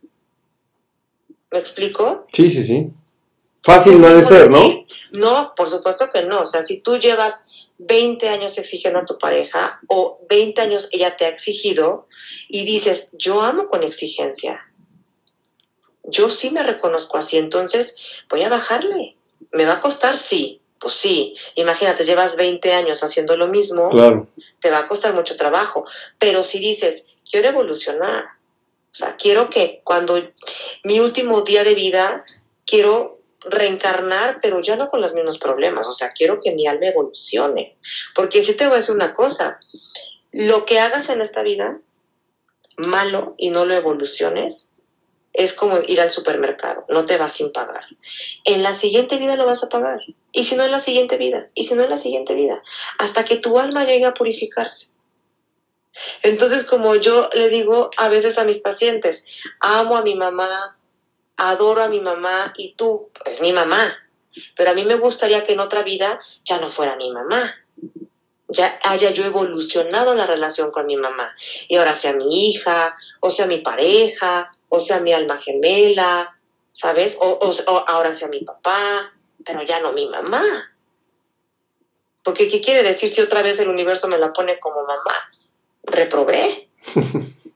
[1.50, 2.26] ¿Me explico?
[2.30, 2.90] Sí, sí, sí.
[3.62, 4.84] Fácil no ha de ser, ¿no?
[5.12, 6.42] No, por supuesto que no.
[6.42, 7.44] O sea, si tú llevas
[7.82, 12.08] 20 años exigiendo a tu pareja o 20 años ella te ha exigido
[12.48, 14.66] y dices, yo amo con exigencia.
[16.04, 17.96] Yo sí me reconozco así, entonces
[18.28, 19.16] voy a bajarle.
[19.52, 20.18] ¿Me va a costar?
[20.18, 21.34] Sí, pues sí.
[21.54, 24.28] Imagínate, llevas 20 años haciendo lo mismo, Claro.
[24.60, 25.86] te va a costar mucho trabajo.
[26.18, 28.24] Pero si dices, quiero evolucionar,
[28.92, 30.20] o sea, quiero que cuando
[30.84, 32.24] mi último día de vida,
[32.66, 35.86] quiero reencarnar, pero ya no con los mismos problemas.
[35.86, 37.76] O sea, quiero que mi alma evolucione.
[38.14, 39.60] Porque si te voy a decir una cosa,
[40.32, 41.80] lo que hagas en esta vida,
[42.76, 44.70] malo y no lo evoluciones,
[45.32, 47.84] es como ir al supermercado, no te vas sin pagar.
[48.44, 50.00] En la siguiente vida lo vas a pagar.
[50.32, 52.62] Y si no en la siguiente vida, y si no en la siguiente vida,
[52.98, 54.88] hasta que tu alma llegue a purificarse.
[56.22, 59.24] Entonces, como yo le digo a veces a mis pacientes,
[59.60, 60.78] amo a mi mamá,
[61.40, 63.96] adoro a mi mamá y tú, es mi mamá.
[64.56, 67.54] Pero a mí me gustaría que en otra vida ya no fuera mi mamá.
[68.48, 71.34] Ya haya yo evolucionado la relación con mi mamá.
[71.68, 76.36] Y ahora sea mi hija, o sea mi pareja, o sea mi alma gemela,
[76.72, 77.16] ¿sabes?
[77.20, 79.12] O, o, o ahora sea mi papá,
[79.44, 80.42] pero ya no mi mamá.
[82.22, 85.14] Porque ¿qué quiere decir si otra vez el universo me la pone como mamá?
[85.84, 86.68] Reprobé.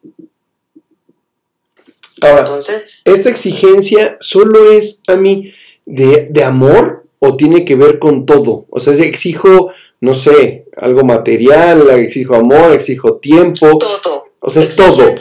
[2.25, 5.53] Ahora, Entonces, ¿esta exigencia solo es a mí
[5.85, 8.67] de, de amor o tiene que ver con todo?
[8.71, 13.79] O sea, si exijo, no sé, algo material, exijo amor, exijo tiempo.
[13.79, 14.27] todo.
[14.41, 15.15] O sea, es todo.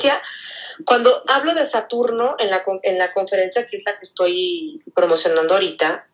[0.85, 5.53] Cuando hablo de Saturno en la, en la conferencia que es la que estoy promocionando
[5.53, 6.07] ahorita,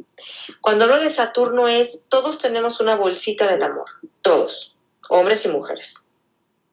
[0.61, 3.87] cuando hablo de Saturno es, todos tenemos una bolsita del amor,
[4.21, 4.75] todos,
[5.09, 6.05] hombres y mujeres,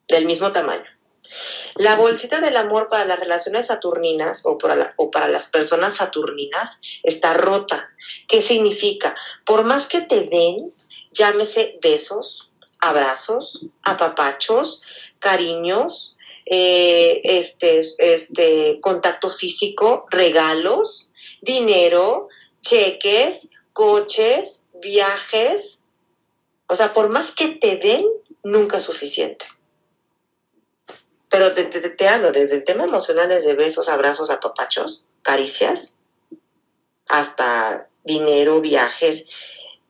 [0.07, 0.85] del mismo tamaño.
[1.79, 5.95] La bolsita del amor para las relaciones saturninas o para, la- o para las personas
[5.95, 7.89] saturninas está rota.
[8.27, 9.15] ¿Qué significa?
[9.45, 10.73] Por más que te den,
[11.11, 14.81] llámese besos, abrazos, apapachos,
[15.19, 21.09] cariños, eh, este, este, contacto físico, regalos,
[21.41, 22.27] dinero,
[22.61, 25.79] cheques, coches, viajes.
[26.67, 28.05] O sea, por más que te den,
[28.43, 29.45] nunca es suficiente.
[31.37, 35.95] Pero te, te- te hablo desde el tema emocional, desde besos, abrazos, apapachos, caricias,
[37.07, 39.25] hasta dinero, viajes.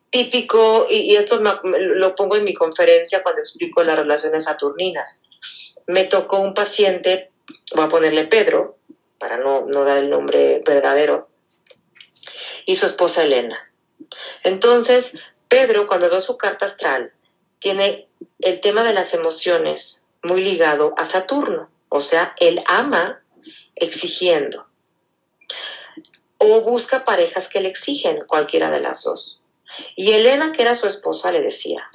[0.09, 5.21] Típico, y, y esto me- lo pongo en mi conferencia cuando explico las relaciones saturninas.
[5.85, 7.31] Me tocó un paciente,
[7.73, 8.77] voy a ponerle Pedro,
[9.17, 11.29] para no, no dar el nombre verdadero,
[12.65, 13.71] y su esposa Elena.
[14.43, 15.13] Entonces,
[15.47, 17.13] Pedro, cuando ve su carta astral,
[17.59, 21.69] tiene el tema de las emociones muy ligado a Saturno.
[21.89, 23.21] O sea, él ama
[23.75, 24.67] exigiendo.
[26.37, 29.41] O busca parejas que le exigen, cualquiera de las dos.
[29.95, 31.89] Y Elena, que era su esposa, le decía,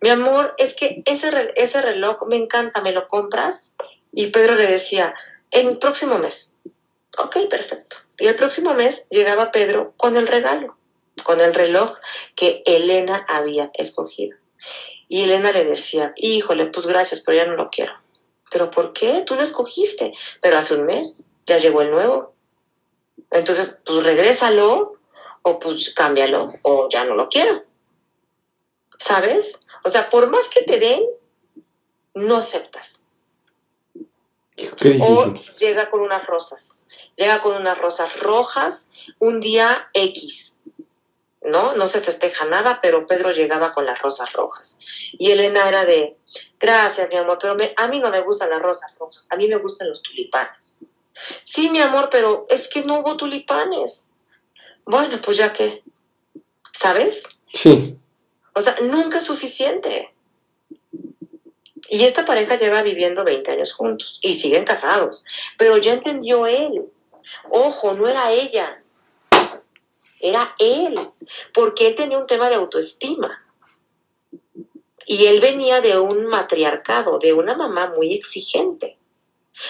[0.00, 3.76] mi amor, es que ese, ese reloj me encanta, ¿me lo compras?
[4.12, 5.14] Y Pedro le decía,
[5.52, 6.56] en el próximo mes.
[7.18, 7.96] Ok, perfecto.
[8.18, 10.76] Y el próximo mes llegaba Pedro con el regalo,
[11.22, 11.98] con el reloj
[12.34, 14.36] que Elena había escogido.
[15.12, 17.92] Y Elena le decía, híjole, pues gracias, pero ya no lo quiero.
[18.50, 19.22] ¿Pero por qué?
[19.26, 20.14] Tú lo escogiste.
[20.40, 22.32] Pero hace un mes ya llegó el nuevo.
[23.30, 24.94] Entonces, pues regrésalo
[25.42, 27.62] o pues cámbialo o ya no lo quiero.
[28.96, 29.60] ¿Sabes?
[29.84, 31.04] O sea, por más que te den,
[32.14, 33.04] no aceptas.
[34.98, 36.84] o llega con unas rosas.
[37.16, 40.61] Llega con unas rosas rojas un día X.
[41.44, 41.74] ¿no?
[41.74, 44.78] No se festeja nada, pero Pedro llegaba con las rosas rojas.
[45.12, 46.16] Y Elena era de,
[46.58, 49.56] gracias, mi amor, pero a mí no me gustan las rosas rojas, a mí me
[49.56, 50.86] gustan los tulipanes.
[51.44, 54.10] Sí, mi amor, pero es que no hubo tulipanes.
[54.84, 55.82] Bueno, pues ya que,
[56.72, 57.24] ¿sabes?
[57.52, 57.96] Sí.
[58.54, 60.12] O sea, nunca es suficiente.
[61.88, 65.24] Y esta pareja lleva viviendo 20 años juntos y siguen casados,
[65.58, 66.86] pero ya entendió él.
[67.50, 68.81] Ojo, no era ella,
[70.22, 70.98] era él,
[71.52, 73.44] porque él tenía un tema de autoestima.
[75.04, 78.96] Y él venía de un matriarcado, de una mamá muy exigente.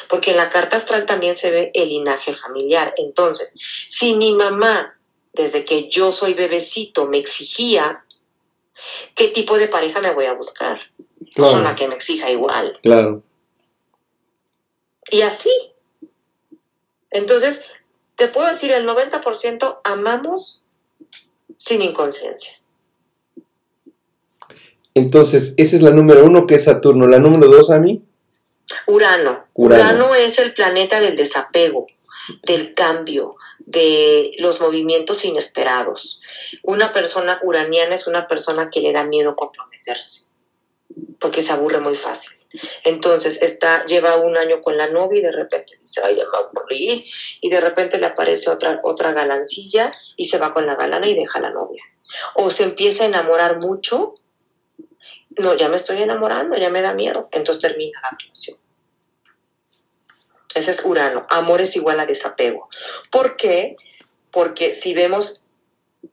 [0.08, 2.94] Porque en la carta astral también se ve el linaje familiar.
[2.98, 3.54] Entonces,
[3.88, 4.96] si mi mamá,
[5.32, 8.04] desde que yo soy bebecito, me exigía,
[9.14, 10.78] ¿qué tipo de pareja me voy a buscar?
[11.34, 11.58] Claro.
[11.58, 12.78] Una que me exija igual.
[12.82, 13.22] Claro.
[15.10, 15.50] Y así.
[17.10, 17.62] Entonces,
[18.22, 20.62] te puedo decir, el 90% amamos
[21.56, 22.52] sin inconsciencia.
[24.94, 27.08] Entonces, esa es la número uno, que es Saturno.
[27.08, 28.00] La número dos, a mí.
[28.86, 29.44] Urano.
[29.54, 30.14] Urano.
[30.14, 31.88] es el planeta del desapego,
[32.44, 36.20] del cambio, de los movimientos inesperados.
[36.62, 40.26] Una persona uraniana es una persona que le da miedo comprometerse,
[41.18, 42.36] porque se aburre muy fácil.
[42.84, 46.38] Entonces está, lleva un año con la novia y de repente dice, ay, ya me
[46.38, 47.04] aburrí,
[47.40, 51.14] y de repente le aparece otra, otra galancilla y se va con la galana y
[51.14, 51.82] deja a la novia.
[52.34, 54.14] O se empieza a enamorar mucho,
[55.38, 58.58] no, ya me estoy enamorando, ya me da miedo, entonces termina la relación.
[60.54, 62.68] Ese es Urano, amor es igual a desapego.
[63.10, 63.76] ¿Por qué?
[64.30, 65.41] Porque si vemos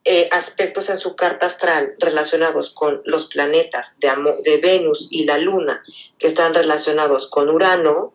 [0.06, 4.12] eh, aspectos en su carta astral relacionados con los planetas de,
[4.44, 5.84] de Venus y la Luna,
[6.18, 8.14] que están relacionados con Urano,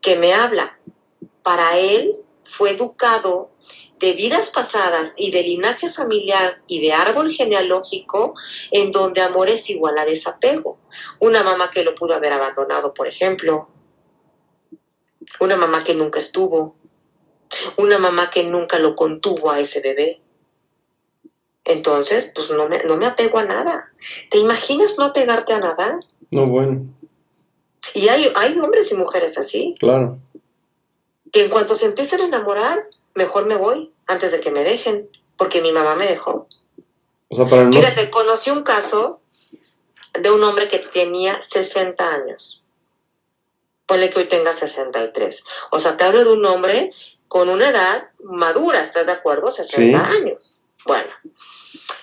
[0.00, 0.78] que me habla.
[1.42, 3.52] Para él fue educado
[3.98, 8.34] de vidas pasadas y de linaje familiar y de árbol genealógico
[8.72, 10.78] en donde amor es igual a desapego.
[11.20, 13.68] Una mamá que lo pudo haber abandonado, por ejemplo.
[15.38, 16.74] Una mamá que nunca estuvo.
[17.76, 20.21] Una mamá que nunca lo contuvo a ese bebé.
[21.64, 23.92] Entonces, pues no me, no me apego a nada.
[24.30, 26.00] ¿Te imaginas no apegarte a nada?
[26.30, 26.86] No, bueno.
[27.94, 29.76] Y hay, hay hombres y mujeres así.
[29.78, 30.18] Claro.
[31.30, 35.08] Que en cuanto se empiezan a enamorar, mejor me voy antes de que me dejen,
[35.36, 36.48] porque mi mamá me dejó.
[37.28, 37.72] O sea, para no...
[37.72, 39.20] Fíjate, conocí un caso
[40.20, 42.62] de un hombre que tenía 60 años.
[43.86, 45.44] Ponle que hoy tenga 63.
[45.70, 46.92] O sea, te hablo de un hombre
[47.28, 49.50] con una edad madura, ¿estás de acuerdo?
[49.50, 50.58] 60 años.
[50.84, 51.10] Bueno,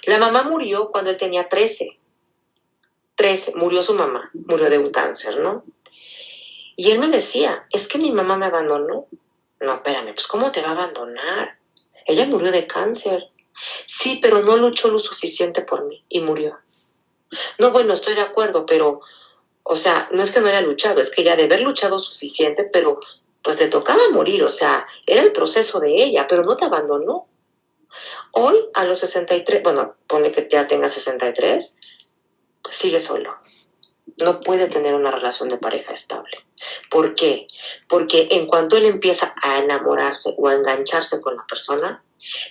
[0.10, 2.00] la mamá murió cuando él tenía 13.
[3.16, 5.64] 13, murió su mamá, murió de un cáncer, ¿no?
[6.76, 9.08] Y él me decía, es que mi mamá me abandonó.
[9.60, 11.58] No, espérame, pues ¿cómo te va a abandonar?
[12.06, 13.30] Ella murió de cáncer.
[13.86, 16.58] Sí, pero no luchó lo suficiente por mí y murió.
[17.58, 19.02] No, bueno, estoy de acuerdo, pero,
[19.64, 22.70] o sea, no es que no haya luchado, es que ella de haber luchado suficiente,
[22.72, 23.00] pero
[23.44, 27.28] pues le tocaba morir, o sea, era el proceso de ella, pero no te abandonó.
[28.32, 31.76] Hoy, a los 63, bueno, pone que ya tenga 63,
[32.70, 33.36] sigue solo.
[34.18, 36.46] No puede tener una relación de pareja estable.
[36.90, 37.48] ¿Por qué?
[37.88, 42.04] Porque en cuanto él empieza a enamorarse o a engancharse con la persona,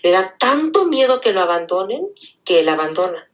[0.02, 2.08] le da tanto miedo que lo abandonen
[2.44, 3.28] que él abandona.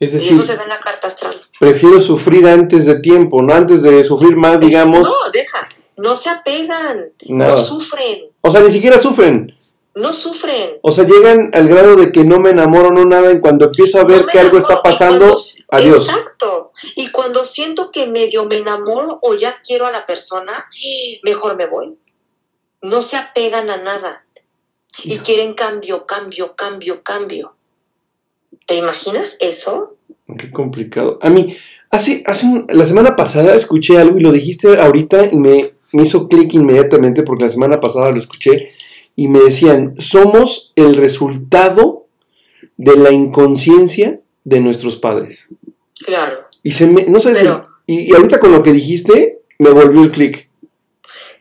[0.00, 1.40] Es decir, y eso se ve en la carta astral.
[1.58, 5.08] Prefiero sufrir antes de tiempo, no antes de sufrir más, digamos.
[5.08, 8.26] No, deja, no se apegan, no sufren.
[8.40, 9.52] O sea, ni siquiera sufren.
[9.96, 10.78] no sufren.
[10.82, 14.00] O sea, llegan al grado de que no me enamoro, no nada, y cuando empiezo
[14.00, 15.40] a ver No que algo está pasando, cuando-
[15.70, 16.08] adiós.
[16.08, 16.72] Exacto.
[16.96, 20.52] Y cuando siento que medio me enamoro o ya quiero a la persona,
[21.22, 21.94] mejor me voy.
[22.82, 24.24] No se apegan a nada.
[25.04, 27.54] Y quieren cambio, cambio, cambio, cambio.
[28.66, 29.96] ¿Te imaginas eso?
[30.38, 31.18] Qué complicado.
[31.22, 31.56] A mí,
[31.90, 36.02] hace, hace un- la semana pasada escuché algo y lo dijiste ahorita y me, me
[36.02, 38.70] hizo clic inmediatamente porque la semana pasada lo escuché
[39.16, 42.06] y me decían, somos el resultado
[42.76, 45.44] de la inconsciencia de nuestros padres.
[46.04, 46.40] Claro.
[46.62, 47.46] Y se me, no sé si-
[47.86, 50.48] y, y ahorita con lo que dijiste, me volvió el clic.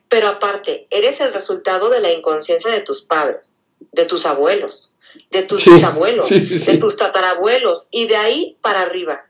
[0.10, 4.94] Pero aparte, eres el resultado de la inconsciencia de tus padres, de tus abuelos,
[5.32, 6.74] de tus Sí, bisabuelos, sí, sí, sí.
[6.74, 9.22] de tus tatarabuelos y de ahí para arriba.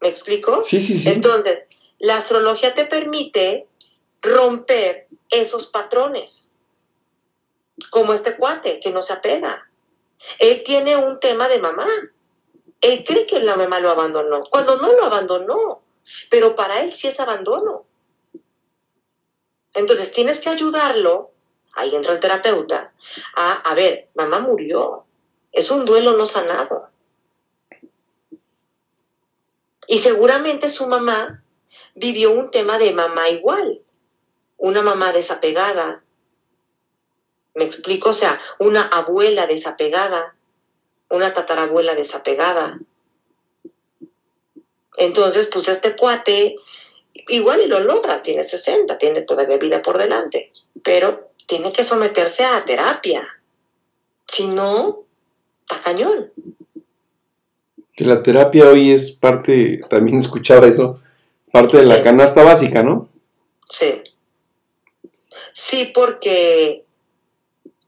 [0.00, 0.60] ¿Me explico?
[0.62, 1.08] Sí, sí, sí.
[1.08, 1.64] Entonces,
[1.98, 3.66] la astrología te permite
[4.22, 6.52] romper esos patrones,
[7.90, 9.68] como este cuate que no se apega.
[10.38, 11.86] Él tiene un tema de mamá.
[12.80, 15.82] Él cree que la mamá lo abandonó, cuando no lo abandonó,
[16.30, 17.84] pero para él sí es abandono.
[19.74, 21.32] Entonces tienes que ayudarlo,
[21.74, 22.92] ahí entra el terapeuta,
[23.34, 25.04] a, a ver, mamá murió,
[25.50, 26.88] es un duelo no sanado.
[29.88, 31.42] Y seguramente su mamá
[31.98, 33.80] vivió un tema de mamá igual,
[34.56, 36.02] una mamá desapegada.
[37.54, 38.10] ¿Me explico?
[38.10, 40.34] O sea, una abuela desapegada,
[41.10, 42.78] una tatarabuela desapegada.
[44.96, 46.56] Entonces, pues este cuate
[47.28, 52.44] igual y lo logra, tiene 60, tiene todavía vida por delante, pero tiene que someterse
[52.44, 53.26] a terapia.
[54.26, 55.04] Si no,
[55.62, 56.30] está cañón.
[57.94, 61.00] Que la terapia hoy es parte, también escuchaba eso,
[61.52, 63.08] parte de la canasta básica, ¿no?
[63.68, 64.02] Sí.
[65.52, 66.84] Sí, porque,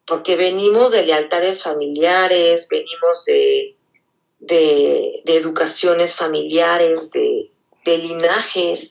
[0.06, 3.76] porque venimos de lealtades familiares, venimos de,
[4.40, 7.50] de, de educaciones familiares, de,
[7.84, 8.90] de linajes.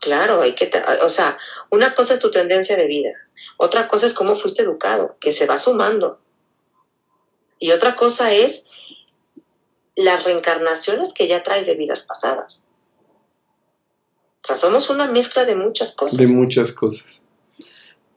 [0.00, 0.70] Claro, hay que,
[1.02, 1.36] o sea,
[1.70, 3.12] una cosa es tu tendencia de vida,
[3.56, 6.20] otra cosa es cómo fuiste educado, que se va sumando.
[7.58, 8.64] Y otra cosa es
[9.96, 12.67] las reencarnaciones que ya traes de vidas pasadas.
[14.42, 16.18] O sea, somos una mezcla de muchas cosas.
[16.18, 17.24] De muchas cosas.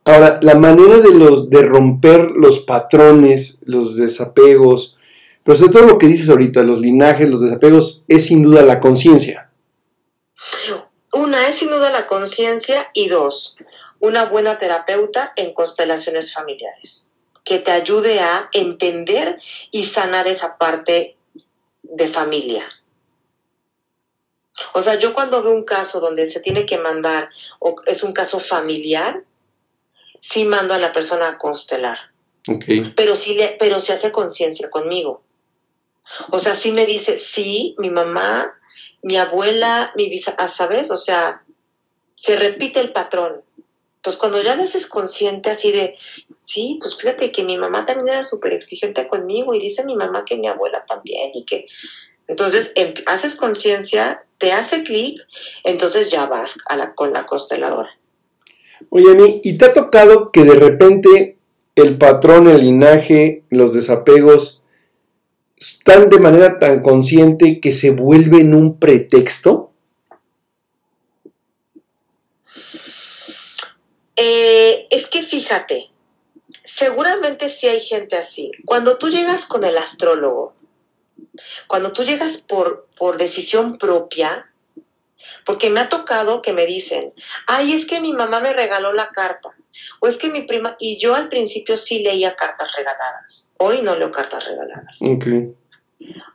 [0.04, 4.96] Ahora, la manera de los de romper los patrones, los desapegos,
[5.44, 8.78] pero sobre todo lo que dices ahorita, los linajes, los desapegos, es sin duda la
[8.78, 9.50] conciencia.
[11.12, 13.56] Una es sin duda la conciencia y dos,
[14.00, 17.12] una buena terapeuta en constelaciones familiares
[17.44, 21.16] que te ayude a entender y sanar esa parte
[21.82, 22.64] de familia.
[24.74, 28.12] O sea, yo cuando veo un caso donde se tiene que mandar o es un
[28.12, 29.24] caso familiar,
[30.20, 31.98] sí mando a la persona a constelar.
[32.48, 32.64] Ok.
[32.96, 35.22] pero sí, le, pero se hace conciencia conmigo.
[36.30, 38.52] O sea, sí me dice, sí, mi mamá,
[39.02, 40.90] mi abuela, mi bisa, ah, ¿sabes?
[40.90, 41.42] O sea,
[42.16, 43.42] se repite el patrón.
[43.96, 45.96] Entonces, cuando ya lo haces consciente así de,
[46.34, 50.24] sí, pues fíjate que mi mamá también era súper exigente conmigo y dice mi mamá
[50.24, 51.66] que mi abuela también y que...
[52.28, 55.20] Entonces, em- haces conciencia, te hace clic,
[55.64, 57.90] entonces ya vas a la, con la consteladora.
[58.90, 61.36] Oye, Ani, ¿y te ha tocado que de repente
[61.76, 64.62] el patrón, el linaje, los desapegos
[65.56, 69.70] están de manera tan consciente que se vuelven un pretexto?
[74.16, 75.90] Eh, es que fíjate,
[76.64, 78.50] seguramente sí hay gente así.
[78.64, 80.54] Cuando tú llegas con el astrólogo,
[81.66, 84.50] cuando tú llegas por, por decisión propia,
[85.44, 87.12] porque me ha tocado que me dicen,
[87.46, 89.50] ay, es que mi mamá me regaló la carta,
[90.00, 93.94] o es que mi prima, y yo al principio sí leía cartas regaladas, hoy no
[93.94, 95.26] leo cartas regaladas, Ok.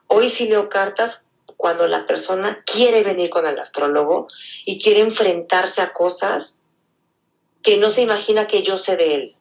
[0.07, 1.25] hoy sí leo cartas
[1.57, 4.27] cuando la persona quiere venir con el astrólogo
[4.65, 6.59] y quiere enfrentarse a cosas
[7.63, 9.35] que no se imagina que yo sé de él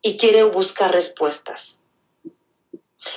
[0.00, 1.81] y quiere buscar respuestas.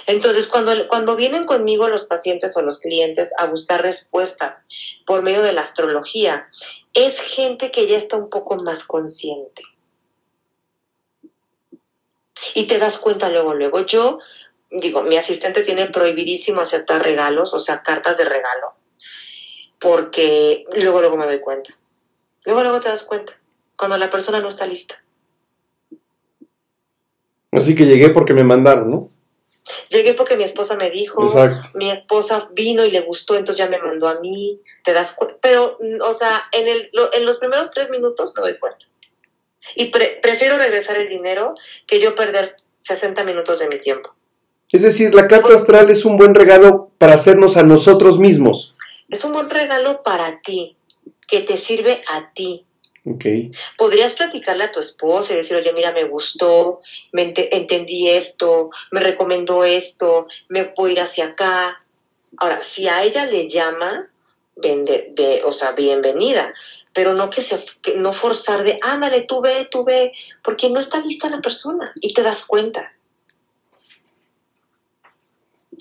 [0.07, 4.65] Entonces, cuando, cuando vienen conmigo los pacientes o los clientes a buscar respuestas
[5.05, 6.49] por medio de la astrología,
[6.93, 9.63] es gente que ya está un poco más consciente.
[12.53, 13.85] Y te das cuenta luego, luego.
[13.85, 14.19] Yo,
[14.71, 18.73] digo, mi asistente tiene prohibidísimo aceptar regalos, o sea, cartas de regalo,
[19.79, 21.77] porque luego, luego me doy cuenta.
[22.43, 23.39] Luego, luego te das cuenta,
[23.75, 25.01] cuando la persona no está lista.
[27.51, 29.14] Así que llegué porque me mandaron, ¿no?
[29.89, 31.67] Llegué porque mi esposa me dijo, Exacto.
[31.73, 35.37] mi esposa vino y le gustó, entonces ya me mandó a mí, te das cuenta.
[35.41, 38.85] Pero, mm, o sea, en, el, lo- en los primeros tres minutos me doy cuenta.
[39.75, 41.55] Y prefiero regresar el dinero
[41.87, 44.13] que yo perder 60 minutos de mi tiempo.
[44.71, 48.75] Es decir, la carta astral es un buen regalo para hacernos a nosotros mismos.
[49.09, 50.77] Es un buen regalo para ti,
[51.27, 52.65] que te sirve a ti.
[53.07, 53.51] Okay.
[53.77, 56.81] Podrías platicarle a tu esposa y decir, oye, mira, me gustó,
[57.11, 61.83] me entendí esto, me recomendó esto, me puedo ir hacia acá.
[62.37, 64.09] Ahora, si a ella le llama,
[64.55, 66.51] vende, o sea, bienvenida,
[66.93, 67.63] pero no que se,
[67.97, 70.11] no forzar de, ándale, tú ve, tú ve,
[70.43, 72.91] porque no está lista la persona y te das cuenta.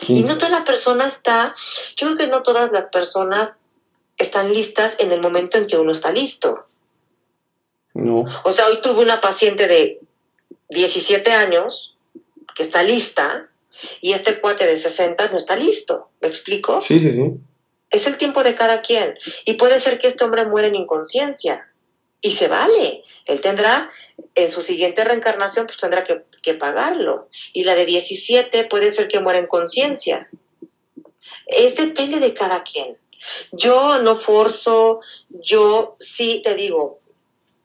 [0.09, 1.55] Y no toda la persona está,
[1.97, 3.62] yo creo que no todas las personas
[4.18, 6.66] están listas en el momento en que uno está listo.
[7.95, 8.24] No.
[8.45, 10.01] O sea, hoy tuve una paciente de
[10.70, 11.97] 17 años
[12.55, 13.49] que está lista
[14.01, 16.11] y este cuate de 60 no está listo.
[16.20, 16.82] ¿Me explico?
[16.82, 17.32] Sí, sí, sí.
[17.90, 19.14] Es el tiempo de cada quien.
[19.45, 21.68] Y puede ser que este hombre muera en inconsciencia.
[22.20, 23.05] Y se vale.
[23.26, 23.90] Él tendrá,
[24.34, 27.28] en su siguiente reencarnación, pues tendrá que, que pagarlo.
[27.53, 30.28] Y la de 17 puede ser que muera en conciencia.
[31.47, 32.97] Es depende de cada quien.
[33.53, 36.99] Yo no forzo, yo sí te digo,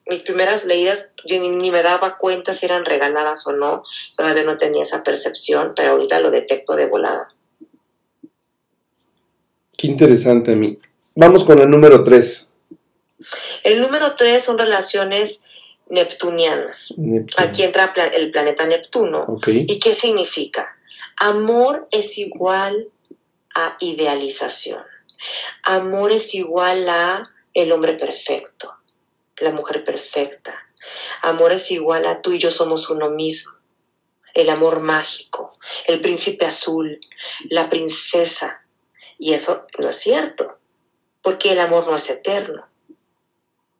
[0.09, 3.83] mis primeras leídas yo ni, me daba cuenta si eran regaladas o no,
[4.17, 7.33] todavía no tenía esa percepción, pero ahorita lo detecto de volada.
[9.77, 10.77] Qué interesante a mí.
[11.15, 12.51] Vamos con el número 3.
[13.63, 15.43] El número 3 son relaciones
[15.89, 16.93] neptunianas.
[17.37, 19.39] Aquí entra el planeta Neptuno.
[19.47, 20.75] ¿Y qué significa?
[21.17, 22.87] Amor es igual
[23.55, 24.83] a idealización.
[25.63, 28.78] Amor es igual a el hombre perfecto
[29.41, 30.55] la mujer perfecta.
[31.21, 33.53] Amor es igual a tú y yo somos uno mismo.
[34.33, 35.51] El amor mágico,
[35.85, 36.99] el príncipe azul,
[37.49, 38.63] la princesa.
[39.17, 40.59] Y eso no es cierto,
[41.21, 42.69] porque el amor no es eterno,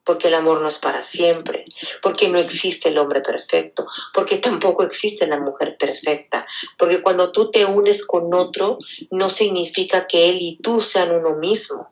[0.03, 1.66] porque el amor no es para siempre,
[2.01, 6.47] porque no existe el hombre perfecto, porque tampoco existe la mujer perfecta,
[6.78, 8.80] porque cuando tú te unes con otro,
[9.12, 11.91] no significa que él y tú sean uno mismo.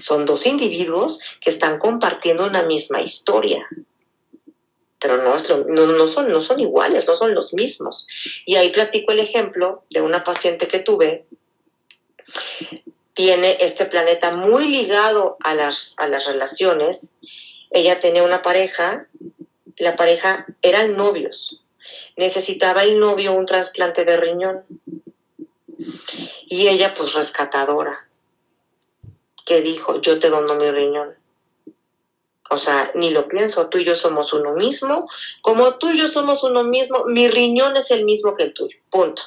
[0.00, 3.66] Son dos individuos que están compartiendo una misma historia,
[4.98, 8.06] pero no, no, son, no son iguales, no son los mismos.
[8.44, 11.24] Y ahí platico el ejemplo de una paciente que tuve.
[13.14, 17.14] Tiene este planeta muy ligado a las, a las relaciones.
[17.70, 19.06] Ella tenía una pareja,
[19.76, 21.62] la pareja eran novios.
[22.16, 24.64] Necesitaba el novio un trasplante de riñón.
[26.46, 28.09] Y ella, pues rescatadora
[29.62, 31.14] dijo, yo te dono mi riñón.
[32.52, 35.08] O sea, ni lo pienso, tú y yo somos uno mismo.
[35.40, 38.76] Como tú y yo somos uno mismo, mi riñón es el mismo que el tuyo.
[38.90, 39.22] Punto.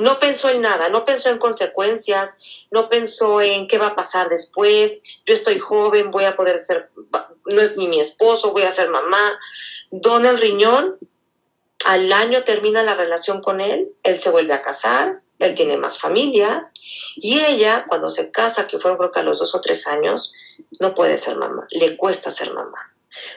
[0.00, 2.38] No pensó en nada, no pensó en consecuencias,
[2.70, 5.00] no pensó en qué va a pasar después.
[5.24, 6.90] Yo estoy joven, voy a poder ser,
[7.46, 9.38] no es ni mi esposo, voy a ser mamá.
[9.92, 10.98] Dona el riñón,
[11.84, 15.98] al año termina la relación con él, él se vuelve a casar, él tiene más
[15.98, 16.71] familia
[17.16, 20.32] y ella cuando se casa, que fueron creo que a los dos o tres años,
[20.80, 22.92] no puede ser mamá, le cuesta ser mamá.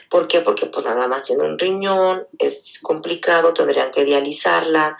[0.08, 0.40] ¿Por qué?
[0.40, 4.96] Porque pues nada más tiene un riñón, es complicado, tendrían que dializarla,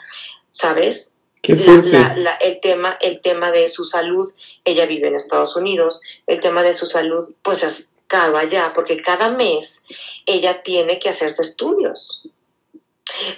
[0.51, 1.17] ¿sabes?
[1.43, 4.33] Qué el, tema, el tema de su salud,
[4.65, 8.97] ella vive en Estados Unidos, el tema de su salud pues es caro allá, porque
[8.97, 9.85] cada mes
[10.27, 12.23] ella tiene que hacerse estudios.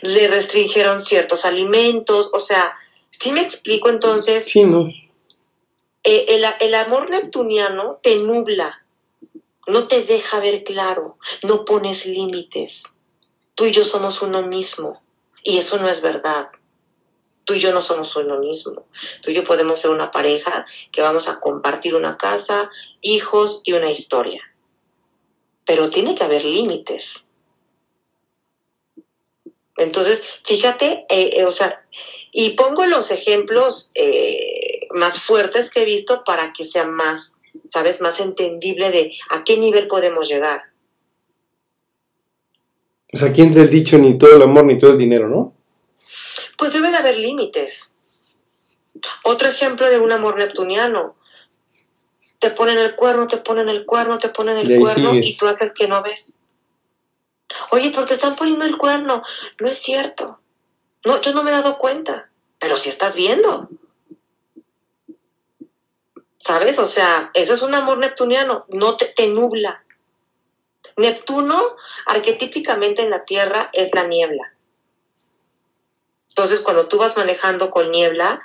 [0.01, 2.77] Le restringieron ciertos alimentos, o sea,
[3.19, 4.45] ¿Sí me explico entonces?
[4.45, 4.87] Sí, no.
[6.05, 8.87] Eh, el, el amor neptuniano te nubla,
[9.67, 12.85] no te deja ver claro, no pones límites.
[13.57, 15.03] Tú y yo somos uno mismo
[15.43, 16.51] y eso no es verdad.
[17.43, 18.87] Tú y yo no somos uno mismo.
[19.21, 23.73] Tú y yo podemos ser una pareja que vamos a compartir una casa, hijos y
[23.73, 24.43] una historia.
[25.67, 27.27] Pero tiene que haber límites.
[29.77, 31.85] Entonces, fíjate, eh, eh, o sea,
[32.33, 38.01] y pongo los ejemplos eh, más fuertes que he visto para que sea más, ¿sabes?,
[38.01, 40.63] más entendible de a qué nivel podemos llegar.
[43.13, 45.55] Sea, aquí entra el dicho ni todo el amor ni todo el dinero, ¿no?
[46.57, 47.97] Pues debe de haber límites.
[49.25, 51.17] Otro ejemplo de un amor neptuniano.
[52.39, 55.73] Te ponen el cuerno, te ponen el cuerno, te ponen el cuerno y tú haces
[55.73, 56.41] que no ves.
[57.71, 59.23] Oye, pero te están poniendo el cuerno.
[59.59, 60.41] No es cierto.
[61.05, 63.69] No, yo no me he dado cuenta, pero si estás viendo.
[66.39, 66.79] ¿Sabes?
[66.79, 69.85] O sea, eso es un amor neptuniano, no te nubla.
[70.97, 71.77] Neptuno,
[72.07, 74.55] arquetípicamente en la Tierra, es la niebla.
[76.39, 78.41] Entonces, cuando tú vas manejando con niebla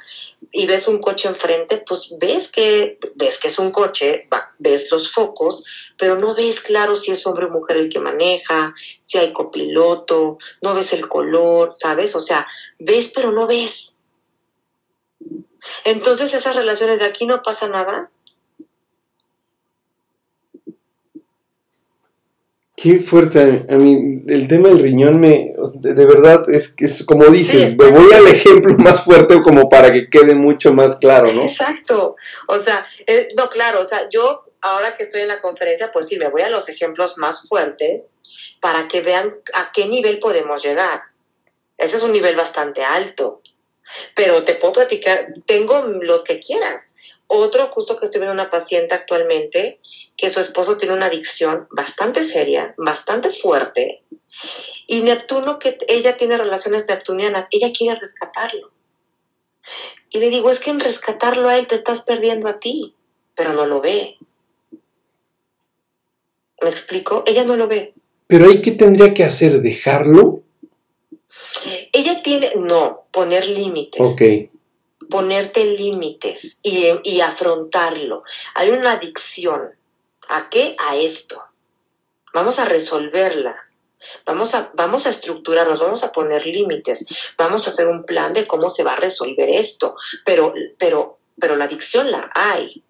[0.51, 4.27] y ves un coche enfrente, pues ves que, ves que es un coche,
[4.57, 5.63] ves los focos,
[5.95, 10.39] pero no ves claro si es hombre o mujer el que maneja, si hay copiloto,
[10.63, 12.15] no ves el color, ¿sabes?
[12.15, 12.47] O sea,
[12.79, 13.99] ves pero no ves.
[15.83, 18.09] Entonces esas relaciones de aquí no pasa nada,
[22.83, 27.27] Qué fuerte, a mí el tema del riñón me, de, verdad, es que es como
[27.27, 31.43] dices, me voy al ejemplo más fuerte como para que quede mucho más claro, ¿no?
[31.43, 32.17] Exacto,
[32.49, 36.09] o sea, eh, no, claro, o sea, yo ahora que estoy en la conferencia, pues
[36.09, 38.15] sí, me voy a los ejemplos más fuertes
[38.59, 41.03] para que vean a qué nivel podemos llegar.
[41.77, 43.41] Ese es un nivel bastante alto,
[44.13, 46.92] pero te puedo platicar, tengo los que quieras.
[47.27, 49.79] Otro, justo que estoy viendo una paciente actualmente,
[50.15, 54.03] que su esposo tiene una adicción bastante seria, bastante fuerte,
[54.87, 58.71] y Neptuno, que ella tiene relaciones neptunianas, ella quiere rescatarlo.
[60.09, 62.93] Y le digo, es que en rescatarlo a él te estás perdiendo a ti,
[63.35, 64.17] pero no lo ve.
[66.61, 67.23] ¿Me explico?
[67.25, 67.93] Ella no lo ve.
[68.27, 69.61] Pero ahí, ¿qué tendría que hacer?
[69.61, 70.43] ¿Dejarlo?
[71.91, 74.01] Ella tiene, no, poner límites.
[74.01, 74.52] Ok
[75.09, 78.23] ponerte límites y, afrontarlo.
[78.55, 79.71] Hay una adicción.
[80.29, 80.75] ¿A qué?
[80.87, 81.43] A esto.
[82.33, 83.55] Vamos a resolverla.
[84.25, 87.05] Vamos a, vamos a estructurarnos, vamos a poner límites,
[87.37, 89.95] vamos a hacer un plan de cómo se va a resolver esto.
[90.25, 92.83] Pero, pero, pero la adicción la hay.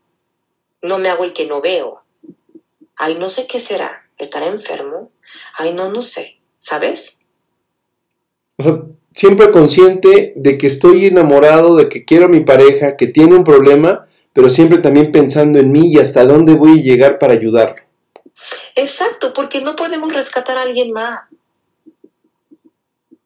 [0.81, 2.03] No me hago el que no veo.
[2.95, 4.07] Ay, no sé qué será.
[4.17, 5.11] ¿Estará enfermo?
[5.55, 6.39] Ay, no, no sé.
[6.59, 7.17] ¿Sabes?
[9.13, 13.43] Siempre consciente de que estoy enamorado, de que quiero a mi pareja, que tiene un
[13.43, 17.83] problema, pero siempre también pensando en mí y hasta dónde voy a llegar para ayudarlo.
[18.75, 21.43] Exacto, porque no podemos rescatar a alguien más.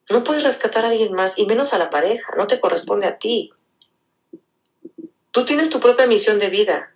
[0.10, 3.18] No puedes rescatar a alguien más, y menos a la pareja, no te corresponde a
[3.18, 3.52] ti.
[5.32, 6.94] Tú tienes tu propia misión de vida.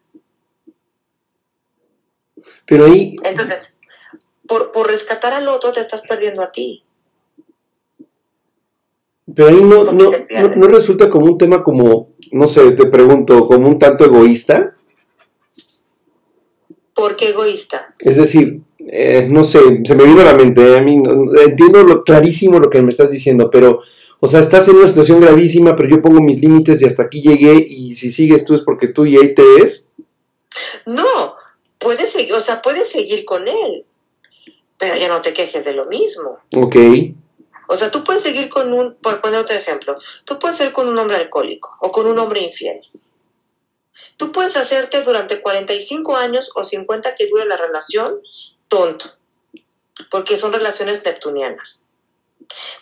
[2.66, 3.18] Pero ahí...
[3.24, 3.78] Entonces,
[4.48, 6.84] por, por rescatar al otro te estás perdiendo a ti.
[9.36, 10.12] Pero ahí no, no,
[10.56, 14.76] no, resulta como un tema como, no sé, te pregunto, como un tanto egoísta.
[16.94, 17.94] ¿Por qué egoísta?
[18.00, 21.02] Es decir, eh, no sé, se me vino a la mente, a mí
[21.46, 23.80] entiendo lo, clarísimo lo que me estás diciendo, pero,
[24.20, 27.22] o sea, estás en una situación gravísima, pero yo pongo mis límites y hasta aquí
[27.22, 29.90] llegué y si sigues tú es porque tú y ahí te ves.
[30.86, 31.36] No,
[31.80, 33.86] puedes seguir, o sea, puedes seguir con él,
[34.78, 36.40] pero ya no te quejes de lo mismo.
[36.56, 36.76] Ok.
[37.72, 40.90] O sea, tú puedes seguir con un, por poner otro ejemplo, tú puedes ser con
[40.90, 42.82] un hombre alcohólico o con un hombre infiel.
[44.18, 48.20] Tú puedes hacerte durante 45 años o 50 que dure la relación
[48.68, 49.06] tonto,
[50.12, 51.88] porque son relaciones neptunianas.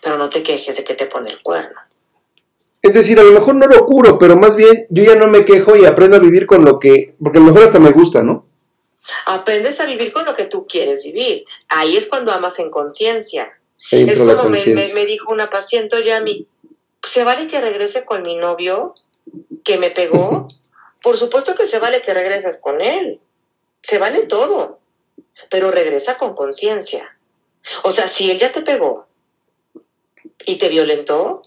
[0.01, 1.79] Pero no te quejes de que te pone el cuerno.
[2.81, 5.45] Es decir, a lo mejor no lo curo, pero más bien yo ya no me
[5.45, 8.23] quejo y aprendo a vivir con lo que, porque a lo mejor hasta me gusta,
[8.23, 8.47] ¿no?
[9.27, 11.45] Aprendes a vivir con lo que tú quieres vivir.
[11.67, 13.53] Ahí es cuando amas en conciencia.
[13.91, 16.47] Es como me, dijo una paciente, oye, a mí,
[17.03, 18.95] ¿se vale que regrese con mi novio
[19.63, 20.47] que me pegó?
[21.01, 23.19] Por supuesto que se vale que regreses con él.
[23.82, 24.80] Se vale todo.
[25.49, 27.17] Pero regresa con conciencia.
[27.84, 29.07] O sea, si él ya te pegó
[30.45, 31.43] y te violentó,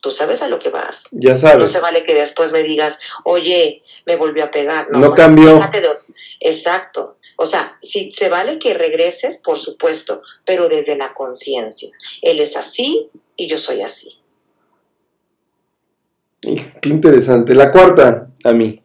[0.00, 1.08] tú sabes a lo que vas.
[1.12, 1.58] Ya sabes.
[1.58, 4.88] No se vale que después me digas, oye, me volvió a pegar.
[4.90, 5.60] No, cambió.
[6.40, 7.15] Exacto.
[7.36, 11.90] O sea, si se vale que regreses, por supuesto, pero desde la conciencia.
[12.22, 14.18] Él es así y yo soy así.
[16.40, 17.54] Qué interesante.
[17.54, 18.82] La cuarta, a mí.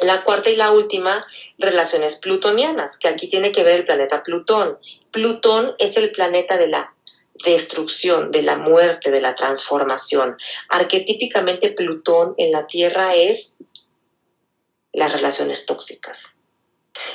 [0.00, 1.26] La cuarta y la última,
[1.58, 4.78] relaciones plutonianas, que aquí tiene que ver el planeta Plutón.
[5.10, 6.94] Plutón es el planeta de la
[7.44, 10.36] destrucción, de la muerte, de la transformación.
[10.68, 13.58] Arquetípicamente Plutón en la Tierra es
[14.92, 16.34] las relaciones tóxicas.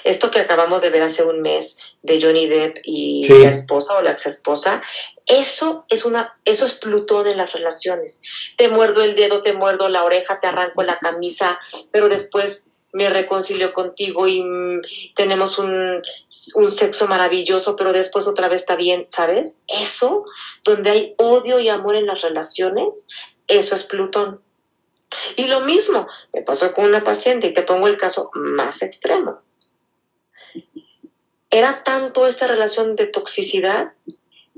[0.04, 4.02] Esto que acabamos de ver hace un mes de Johnny Depp y la esposa o
[4.02, 4.82] la ex esposa,
[5.26, 8.22] eso es una, eso es Plutón en las relaciones.
[8.58, 11.60] Te muerdo el dedo, te muerdo la oreja, te arranco la camisa,
[11.92, 14.82] pero después me reconcilio contigo y mm,
[15.16, 16.02] tenemos un,
[16.54, 19.64] un, sexo maravilloso, pero después otra vez está bien, ¿sabes?
[19.68, 20.24] Eso,
[20.64, 23.08] donde hay odio y amor en las relaciones,
[23.48, 24.40] eso es Plutón.
[25.36, 29.42] Y lo mismo, me pasó con una paciente y te pongo el caso más extremo.
[31.56, 33.94] Era tanto esta relación de toxicidad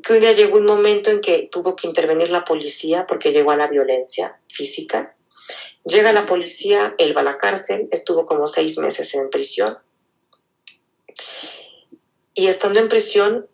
[0.01, 3.51] que un día llegó un momento en que tuvo que intervenir la policía porque llegó
[3.51, 5.15] a la violencia física.
[5.85, 9.77] Llega la policía, él va a la cárcel, estuvo como seis meses en prisión.
[12.33, 13.47] Y estando en prisión,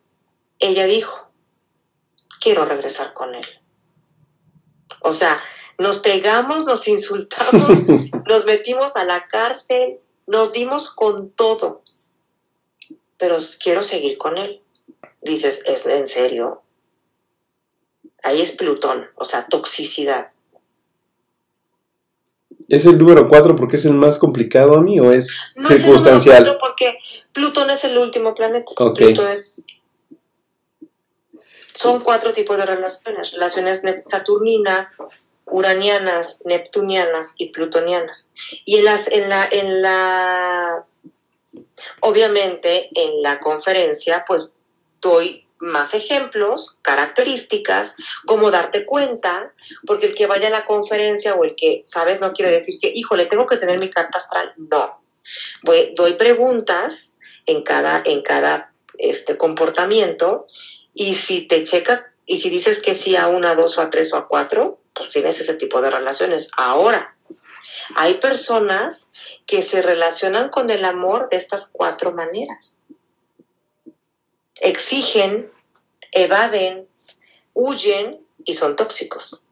[0.60, 1.30] ella dijo,
[2.40, 3.46] quiero regresar con él.
[5.02, 5.38] O sea,
[5.78, 7.84] nos pegamos, nos insultamos,
[8.26, 11.83] nos metimos a la cárcel, nos dimos con todo.
[13.24, 14.62] Pero quiero seguir con él.
[15.22, 16.62] Dices, ¿es en serio?
[18.22, 20.32] Ahí es Plutón, o sea, toxicidad.
[22.68, 26.46] ¿Es el número 4 porque es el más complicado a mí o es circunstancial?
[26.46, 26.98] Es porque
[27.32, 28.74] Plutón es el último planeta.
[28.76, 29.64] Plutón es...
[31.74, 33.32] Son cuatro tipos de relaciones.
[33.32, 34.98] Relaciones saturninas,
[35.46, 38.34] uranianas, neptunianas y plutonianas.
[38.66, 40.86] Y en, las, en, la, en la...
[42.02, 44.62] Obviamente en la conferencia pues
[45.02, 47.96] doy más ejemplos, características,
[48.26, 49.54] cómo darte cuenta,
[49.88, 52.92] porque el que vaya a la conferencia o el que, sabes, no quiere decir que,
[52.94, 54.54] híjole, tengo que tener mi carta astral.
[54.58, 55.02] No.
[55.64, 57.16] Voy, doy preguntas
[57.46, 60.48] en cada, en cada este, comportamiento
[60.94, 63.90] y si te checa y si dices que sí a una, a dos o a
[63.90, 66.50] tres o a cuatro, pues tienes ese tipo de relaciones.
[66.56, 67.16] Ahora,
[67.96, 69.12] hay personas
[69.46, 72.78] que se relacionan con el amor de estas cuatro maneras
[74.64, 75.50] exigen,
[76.12, 76.88] evaden,
[77.54, 79.44] huyen y son tóxicos.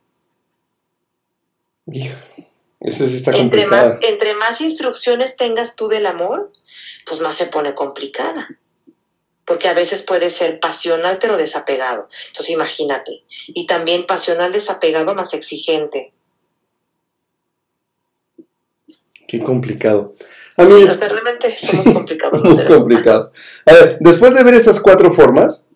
[2.80, 6.52] eso sí está entre más, entre más instrucciones tengas tú del amor,
[7.06, 8.58] pues más se pone complicada.
[9.46, 12.08] Porque a veces puede ser pasional pero desapegado.
[12.28, 13.24] Entonces imagínate.
[13.48, 16.14] Y también pasional desapegado más exigente.
[19.32, 20.14] Qué complicado.
[20.58, 22.44] A mí, sí, realmente somos complicados.
[22.44, 23.32] Muy complicado.
[23.66, 25.70] A ver, después de ver estas cuatro formas,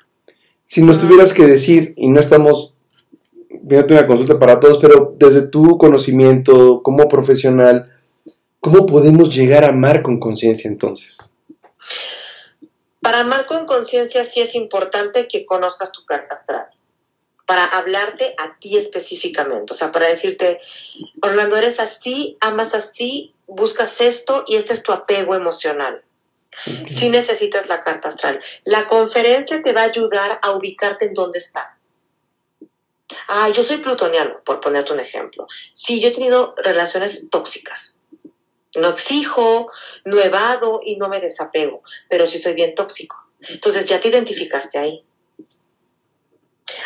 [0.65, 2.73] si nos tuvieras que decir, y no estamos
[3.61, 7.89] viendo una consulta para todos, pero desde tu conocimiento como profesional,
[8.59, 11.31] ¿cómo podemos llegar a amar con conciencia entonces?
[12.99, 16.65] Para amar con conciencia sí es importante que conozcas tu carta astral
[17.45, 20.59] para hablarte a ti específicamente, o sea, para decirte,
[21.21, 26.03] Orlando, eres así, amas así, buscas esto y este es tu apego emocional.
[26.87, 28.41] Si necesitas la carta astral.
[28.63, 31.89] La conferencia te va a ayudar a ubicarte en dónde estás.
[33.27, 35.47] Ah, yo soy plutoniano, por ponerte un ejemplo.
[35.73, 37.99] Sí, yo he tenido relaciones tóxicas.
[38.75, 39.69] No exijo,
[40.05, 43.17] no evado y no me desapego, pero sí soy bien tóxico.
[43.41, 45.03] Entonces ya te identificaste ahí.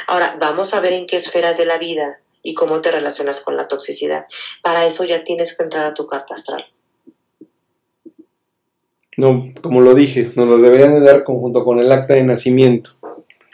[0.08, 3.58] Ahora, vamos a ver en qué esferas de la vida y cómo te relacionas con
[3.58, 4.26] la toxicidad.
[4.62, 6.66] Para eso ya tienes que entrar a tu carta astral.
[9.18, 12.92] No, como lo dije, nos las deberían de dar conjunto con el acta de nacimiento.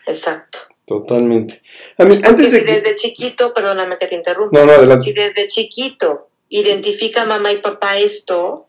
[0.06, 0.60] Exacto.
[0.86, 1.64] Totalmente.
[1.98, 4.60] A mí, antes de si desde chiquito, perdóname que te interrumpa.
[4.60, 5.06] No, no, adelante.
[5.06, 8.68] Si desde chiquito identifica mamá y papá esto,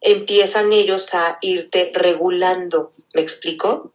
[0.00, 2.92] empiezan ellos a irte regulando.
[3.14, 3.92] ¿Me explico?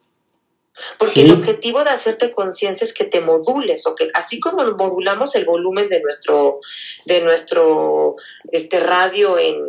[0.97, 5.35] Porque el objetivo de hacerte conciencia es que te modules, o que así como modulamos
[5.35, 6.59] el volumen de nuestro,
[7.05, 8.17] de nuestro
[8.51, 9.63] este radio en,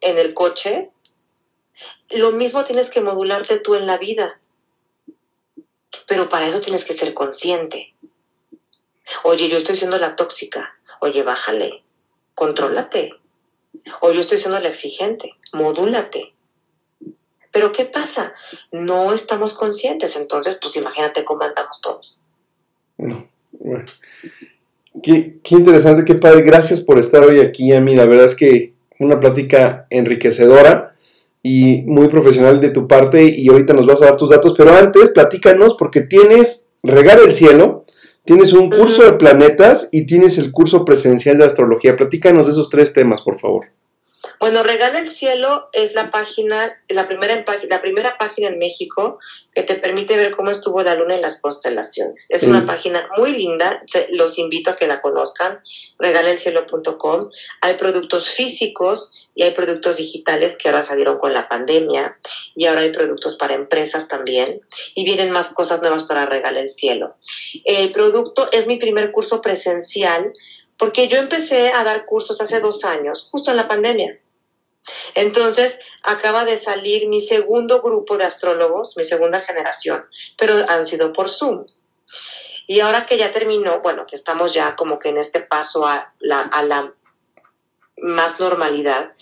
[0.00, 0.90] en el coche,
[2.10, 4.40] lo mismo tienes que modularte tú en la vida.
[6.06, 7.94] Pero para eso tienes que ser consciente.
[9.24, 10.78] Oye, yo estoy siendo la tóxica.
[11.00, 11.82] Oye, bájale.
[12.34, 13.14] Contrólate.
[14.00, 15.30] O yo estoy siendo la exigente.
[15.52, 16.35] Modúlate.
[17.56, 18.34] Pero ¿qué pasa?
[18.70, 22.18] No estamos conscientes, entonces pues imagínate cómo andamos todos.
[22.98, 23.86] No, bueno.
[25.02, 26.42] Qué, interesante, qué padre.
[26.42, 27.94] Gracias por estar hoy aquí, Ami.
[27.94, 30.94] La verdad es que una plática enriquecedora
[31.42, 34.76] y muy profesional de tu parte y ahorita nos vas a dar tus datos, pero
[34.76, 37.86] antes platícanos porque tienes Regar el Cielo,
[38.26, 41.96] tienes un curso de planetas y tienes el curso presencial de astrología.
[41.96, 43.68] Platícanos de esos tres temas, por favor.
[44.38, 49.18] Bueno, Regala el Cielo es la página, la primera, la primera página en México
[49.54, 52.26] que te permite ver cómo estuvo la luna en las constelaciones.
[52.28, 55.60] Es una página muy linda, los invito a que la conozcan,
[55.98, 57.30] regalaelcielo.com.
[57.62, 62.18] Hay productos físicos y hay productos digitales que ahora salieron con la pandemia
[62.54, 64.60] y ahora hay productos para empresas también
[64.94, 67.16] y vienen más cosas nuevas para Regala el Cielo.
[67.64, 70.32] El producto es mi primer curso presencial
[70.78, 74.20] porque yo empecé a dar cursos hace dos años, justo en la pandemia.
[75.14, 80.04] Entonces, acaba de salir mi segundo grupo de astrólogos, mi segunda generación,
[80.36, 81.66] pero han sido por Zoom.
[82.66, 86.12] Y ahora que ya terminó, bueno, que estamos ya como que en este paso a
[86.18, 86.92] la,
[87.98, 89.12] más normalidad,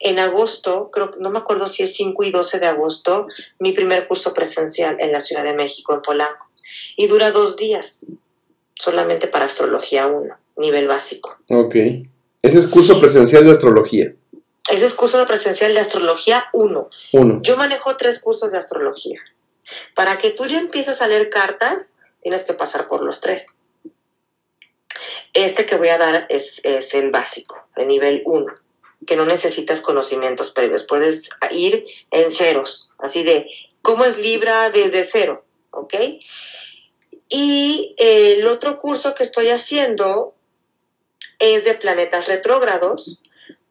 [0.00, 3.26] en agosto, creo, no me acuerdo si es 5 y 12 de agosto,
[3.58, 6.48] mi primer curso presencial en la Ciudad de México, en Polanco.
[6.96, 8.06] Y dura dos días,
[8.74, 11.36] solamente para astrología 1, nivel básico.
[11.48, 11.74] Ok.
[12.42, 14.14] Ese es curso presencial de astrología.
[14.68, 16.90] Ese es curso de presencial de astrología 1.
[17.12, 17.42] Uno.
[17.42, 19.18] Yo manejo tres cursos de astrología.
[19.94, 23.58] Para que tú ya empieces a leer cartas, tienes que pasar por los tres.
[25.32, 28.46] Este que voy a dar es, es el básico, el nivel 1,
[29.06, 30.84] que no necesitas conocimientos previos.
[30.84, 33.50] Puedes ir en ceros, así de
[33.82, 35.94] cómo es Libra desde cero, ¿ok?
[37.28, 40.34] Y el otro curso que estoy haciendo
[41.38, 43.18] es de planetas retrógrados,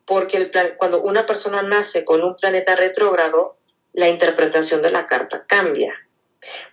[0.07, 3.57] porque el cuando una persona nace con un planeta retrógrado,
[3.93, 5.93] la interpretación de la carta cambia.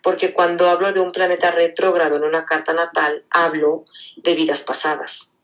[0.02, 3.84] Porque cuando hablo de un planeta retrógrado en una carta natal, hablo
[4.16, 5.34] de vidas pasadas.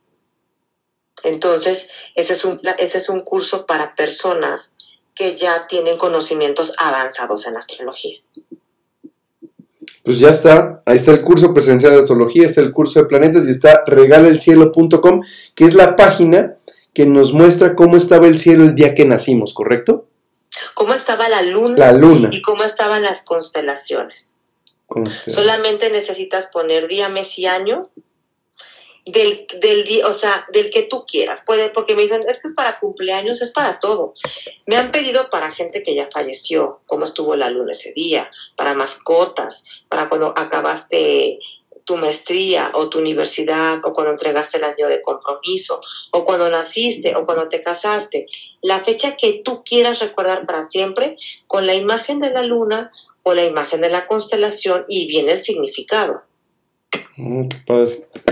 [1.25, 4.77] Entonces, ese es un, ese es un curso para personas
[5.15, 8.21] que ya tienen conocimientos avanzados en astrología.
[10.05, 13.47] Pues ya está, ahí está el curso presencial de astrología, está el curso de planetas
[13.47, 15.23] y está regalelcielo.com,
[15.55, 16.57] que es la página
[16.95, 20.09] que nos muestra cómo estaba el cielo el día que nacimos, ¿correcto?
[20.75, 22.31] Cómo estaba la luna, la luna.
[22.33, 24.41] y cómo estaban las constelaciones.
[25.27, 27.91] Solamente necesitas poner día, mes y año
[29.07, 31.43] del, del día, o sea, del que tú quieras.
[31.47, 34.15] Puede, porque me dicen, es que es para cumpleaños, es para todo.
[34.67, 38.75] Me han pedido para gente que ya falleció, cómo estuvo la luna ese día, para
[38.75, 41.39] mascotas, para cuando acabaste
[41.91, 45.81] tu maestría o tu universidad o cuando entregaste el año de compromiso
[46.13, 48.27] o cuando naciste o cuando te casaste.
[48.63, 51.17] La fecha que tú quieras recordar para siempre
[51.49, 52.93] con la imagen de la luna
[53.25, 56.23] o la imagen de la constelación y viene el significado.
[57.17, 57.49] Mm,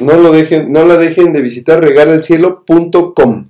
[0.02, 3.48] no, lo dejen, no la dejen de visitar regalelcielo.com.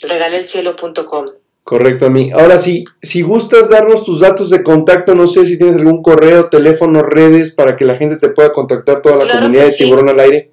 [0.00, 1.26] Regalelcielo.com.
[1.64, 2.30] Correcto, a mí.
[2.32, 6.48] Ahora sí, si gustas darnos tus datos de contacto, no sé si tienes algún correo,
[6.48, 10.20] teléfono, redes para que la gente te pueda contactar toda la comunidad de Tiburón al
[10.20, 10.50] aire.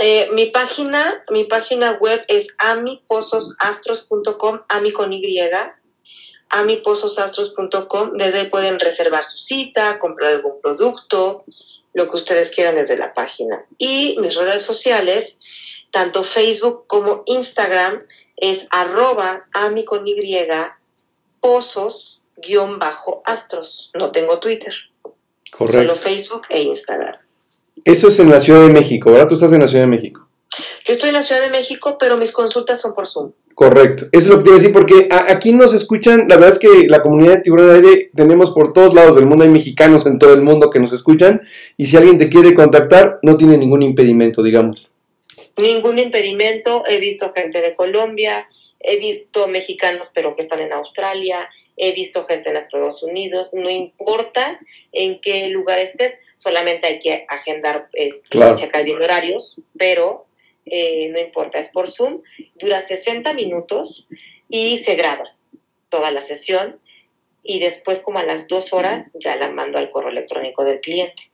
[0.00, 5.40] Eh, mi página, mi página web es amipozosastros.com, ami con Y,
[6.50, 8.12] amipozosastros.com.
[8.14, 11.44] Desde ahí pueden reservar su cita, comprar algún producto,
[11.92, 13.64] lo que ustedes quieran desde la página.
[13.78, 15.38] Y mis redes sociales,
[15.90, 18.02] tanto Facebook como Instagram,
[18.36, 20.16] es arroba ami con Y
[21.40, 23.90] pozos guion bajo astros.
[23.94, 24.74] No tengo Twitter.
[25.50, 25.82] Correcto.
[25.82, 27.14] Solo Facebook e Instagram.
[27.84, 29.28] Eso es en la Ciudad de México, ¿verdad?
[29.28, 30.26] Tú estás en la Ciudad de México.
[30.86, 33.32] Yo estoy en la Ciudad de México, pero mis consultas son por Zoom.
[33.54, 36.50] Correcto, eso es lo que te iba a decir, porque aquí nos escuchan, la verdad
[36.50, 40.04] es que la comunidad de Tiburón Aire tenemos por todos lados del mundo, hay mexicanos
[40.06, 41.40] en todo el mundo que nos escuchan,
[41.76, 44.88] y si alguien te quiere contactar, no tiene ningún impedimento, digamos.
[45.56, 48.48] Ningún impedimento, he visto gente de Colombia,
[48.80, 53.70] he visto mexicanos pero que están en Australia, he visto gente en Estados Unidos, no
[53.70, 54.60] importa
[54.92, 60.26] en qué lugar estés, solamente hay que agendar, este, checar bien horarios, pero
[60.66, 62.22] eh, no importa, es por Zoom,
[62.54, 64.06] dura 60 minutos
[64.48, 65.36] y se graba
[65.88, 66.80] toda la sesión
[67.42, 71.30] y después como a las dos horas ya la mando al correo electrónico del cliente.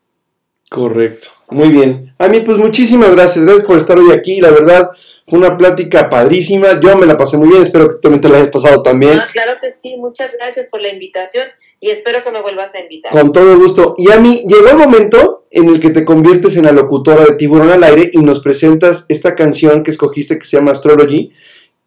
[0.71, 2.15] Correcto, muy bien.
[2.17, 4.91] A mí pues muchísimas gracias, gracias por estar hoy aquí, la verdad
[5.31, 8.39] fue una plática padrísima, yo me la pasé muy bien, espero que también te la
[8.39, 9.17] hayas pasado también.
[9.33, 11.47] Claro que sí, muchas gracias por la invitación
[11.79, 13.13] y espero que me vuelvas a invitar.
[13.13, 13.95] Con todo gusto.
[13.97, 17.37] Y a mí llegó el momento en el que te conviertes en la locutora de
[17.37, 21.31] Tiburón al Aire y nos presentas esta canción que escogiste que se llama Astrology.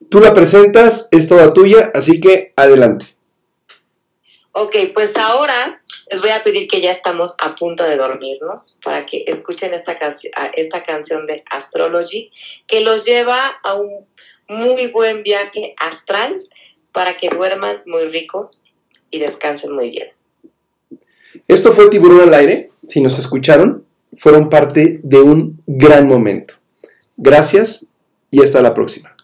[0.08, 3.08] Tú la presentas, es toda tuya, así que adelante.
[4.54, 5.83] Ok, pues ahora
[6.14, 9.98] les voy a pedir que ya estamos a punto de dormirnos para que escuchen esta,
[10.56, 12.30] esta canción de Astrology
[12.68, 14.06] que los lleva a un
[14.48, 16.38] muy buen viaje astral
[16.92, 18.52] para que duerman muy rico
[19.10, 20.10] y descansen muy bien.
[21.48, 22.70] Esto fue Tiburón al aire.
[22.88, 23.84] Si nos escucharon,
[24.16, 26.54] fueron parte de un gran momento.
[27.18, 27.88] Gracias
[28.30, 29.16] y hasta la próxima.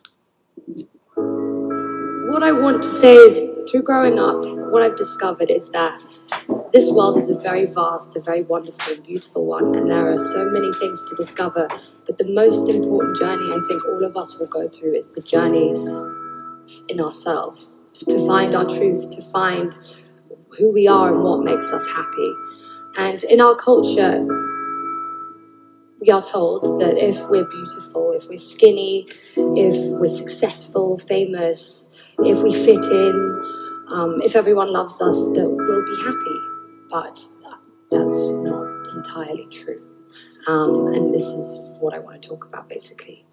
[2.31, 6.01] What I want to say is through growing up, what I've discovered is that
[6.74, 10.49] this world is a very vast, a very wonderful, beautiful one, and there are so
[10.49, 11.67] many things to discover.
[12.05, 15.22] But the most important journey I think all of us will go through is the
[15.22, 15.70] journey
[16.89, 19.74] in ourselves to find our truth, to find
[20.57, 22.34] who we are and what makes us happy.
[22.97, 24.26] And in our culture,
[26.01, 32.41] we are told that if we're beautiful, if we're skinny, if we're successful, famous, if
[32.41, 33.59] we fit in,
[33.91, 36.39] um, if everyone loves us, that we'll be happy.
[36.89, 37.19] But
[37.91, 39.81] that's not entirely true.
[40.47, 43.25] Um, and this is what I want to talk about basically.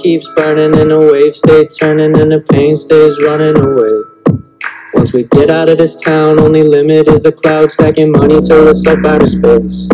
[0.00, 4.40] Keeps burning and the wave stays turning and the pain stays running away.
[4.94, 8.68] Once we get out of this town, only limit is the cloud stacking money till
[8.68, 9.88] it's up out of space.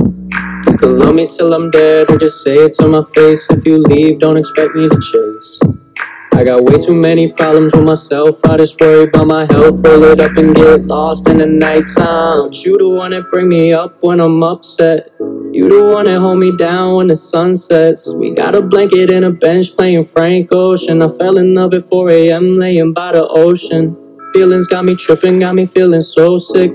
[0.66, 3.50] You can love me till I'm dead, or just say it to my face.
[3.50, 5.85] If you leave, don't expect me to chase.
[6.32, 8.44] I got way too many problems with myself.
[8.44, 9.80] I just worry about my health.
[9.86, 12.50] Roll it up and get lost in the nighttime.
[12.52, 15.10] You the one that bring me up when I'm upset.
[15.18, 18.12] You the one that hold me down when the sun sets.
[18.12, 21.00] We got a blanket and a bench playing Frank Ocean.
[21.00, 22.56] I fell in love at 4 a.m.
[22.56, 23.96] laying by the ocean.
[24.34, 26.70] Feelings got me tripping, got me feeling so sick.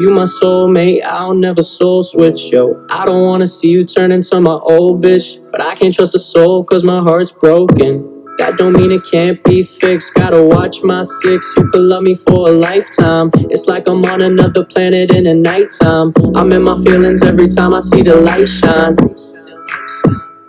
[0.00, 2.84] You my soulmate, I'll never soul switch, yo.
[2.90, 6.18] I don't wanna see you turn into my old bitch, but I can't trust a
[6.18, 8.13] soul cause my heart's broken.
[8.38, 10.14] That don't mean it can't be fixed.
[10.14, 11.54] Gotta watch my six.
[11.56, 13.30] You could love me for a lifetime.
[13.50, 16.12] It's like I'm on another planet in the nighttime.
[16.34, 18.96] I'm in my feelings every time I see the light shine.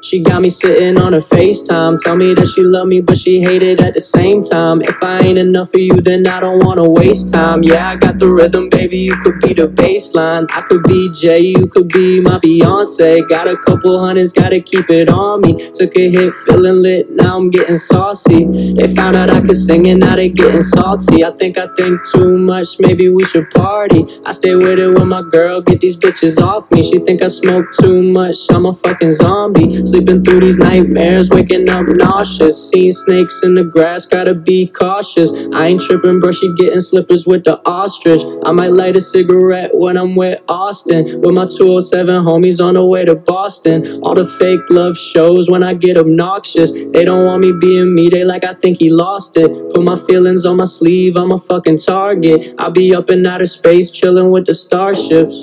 [0.06, 1.97] She got me sitting on her FaceTime.
[1.97, 4.84] Tell me that she love me, but she hate it at the same time.
[4.84, 7.64] If I ain't enough for you, then I don't wanna waste time.
[7.64, 8.99] Yeah, I got the rhythm, baby.
[8.99, 10.45] You could be the baseline.
[10.51, 13.28] I could be Jay, you could be my Beyonce.
[13.28, 15.72] Got a couple hundreds, gotta keep it on me.
[15.72, 18.45] Took a hit, feeling lit, now I'm getting saucy.
[18.76, 21.26] They found out I could sing and now they getting salty.
[21.26, 24.06] I think I think too much, maybe we should party.
[24.24, 26.84] I stay with it with my girl, get these bitches off me.
[26.84, 29.84] She think I smoke too much, I'm a fucking zombie.
[29.96, 32.70] Sleeping through these nightmares, waking up nauseous.
[32.70, 35.32] Seeing snakes in the grass, gotta be cautious.
[35.54, 38.22] I ain't tripping, bro, she getting slippers with the ostrich.
[38.43, 41.22] I might light a cigarette when I'm with Austin.
[41.22, 44.04] With my 207 homies on the way to Boston.
[44.04, 46.74] All the fake love shows when I get obnoxious.
[46.74, 49.50] They don't want me being me, they like I think he lost it.
[49.74, 52.54] Put my feelings on my sleeve, I'm a fucking target.
[52.58, 55.41] I'll be up in outer space, chilling with the starships.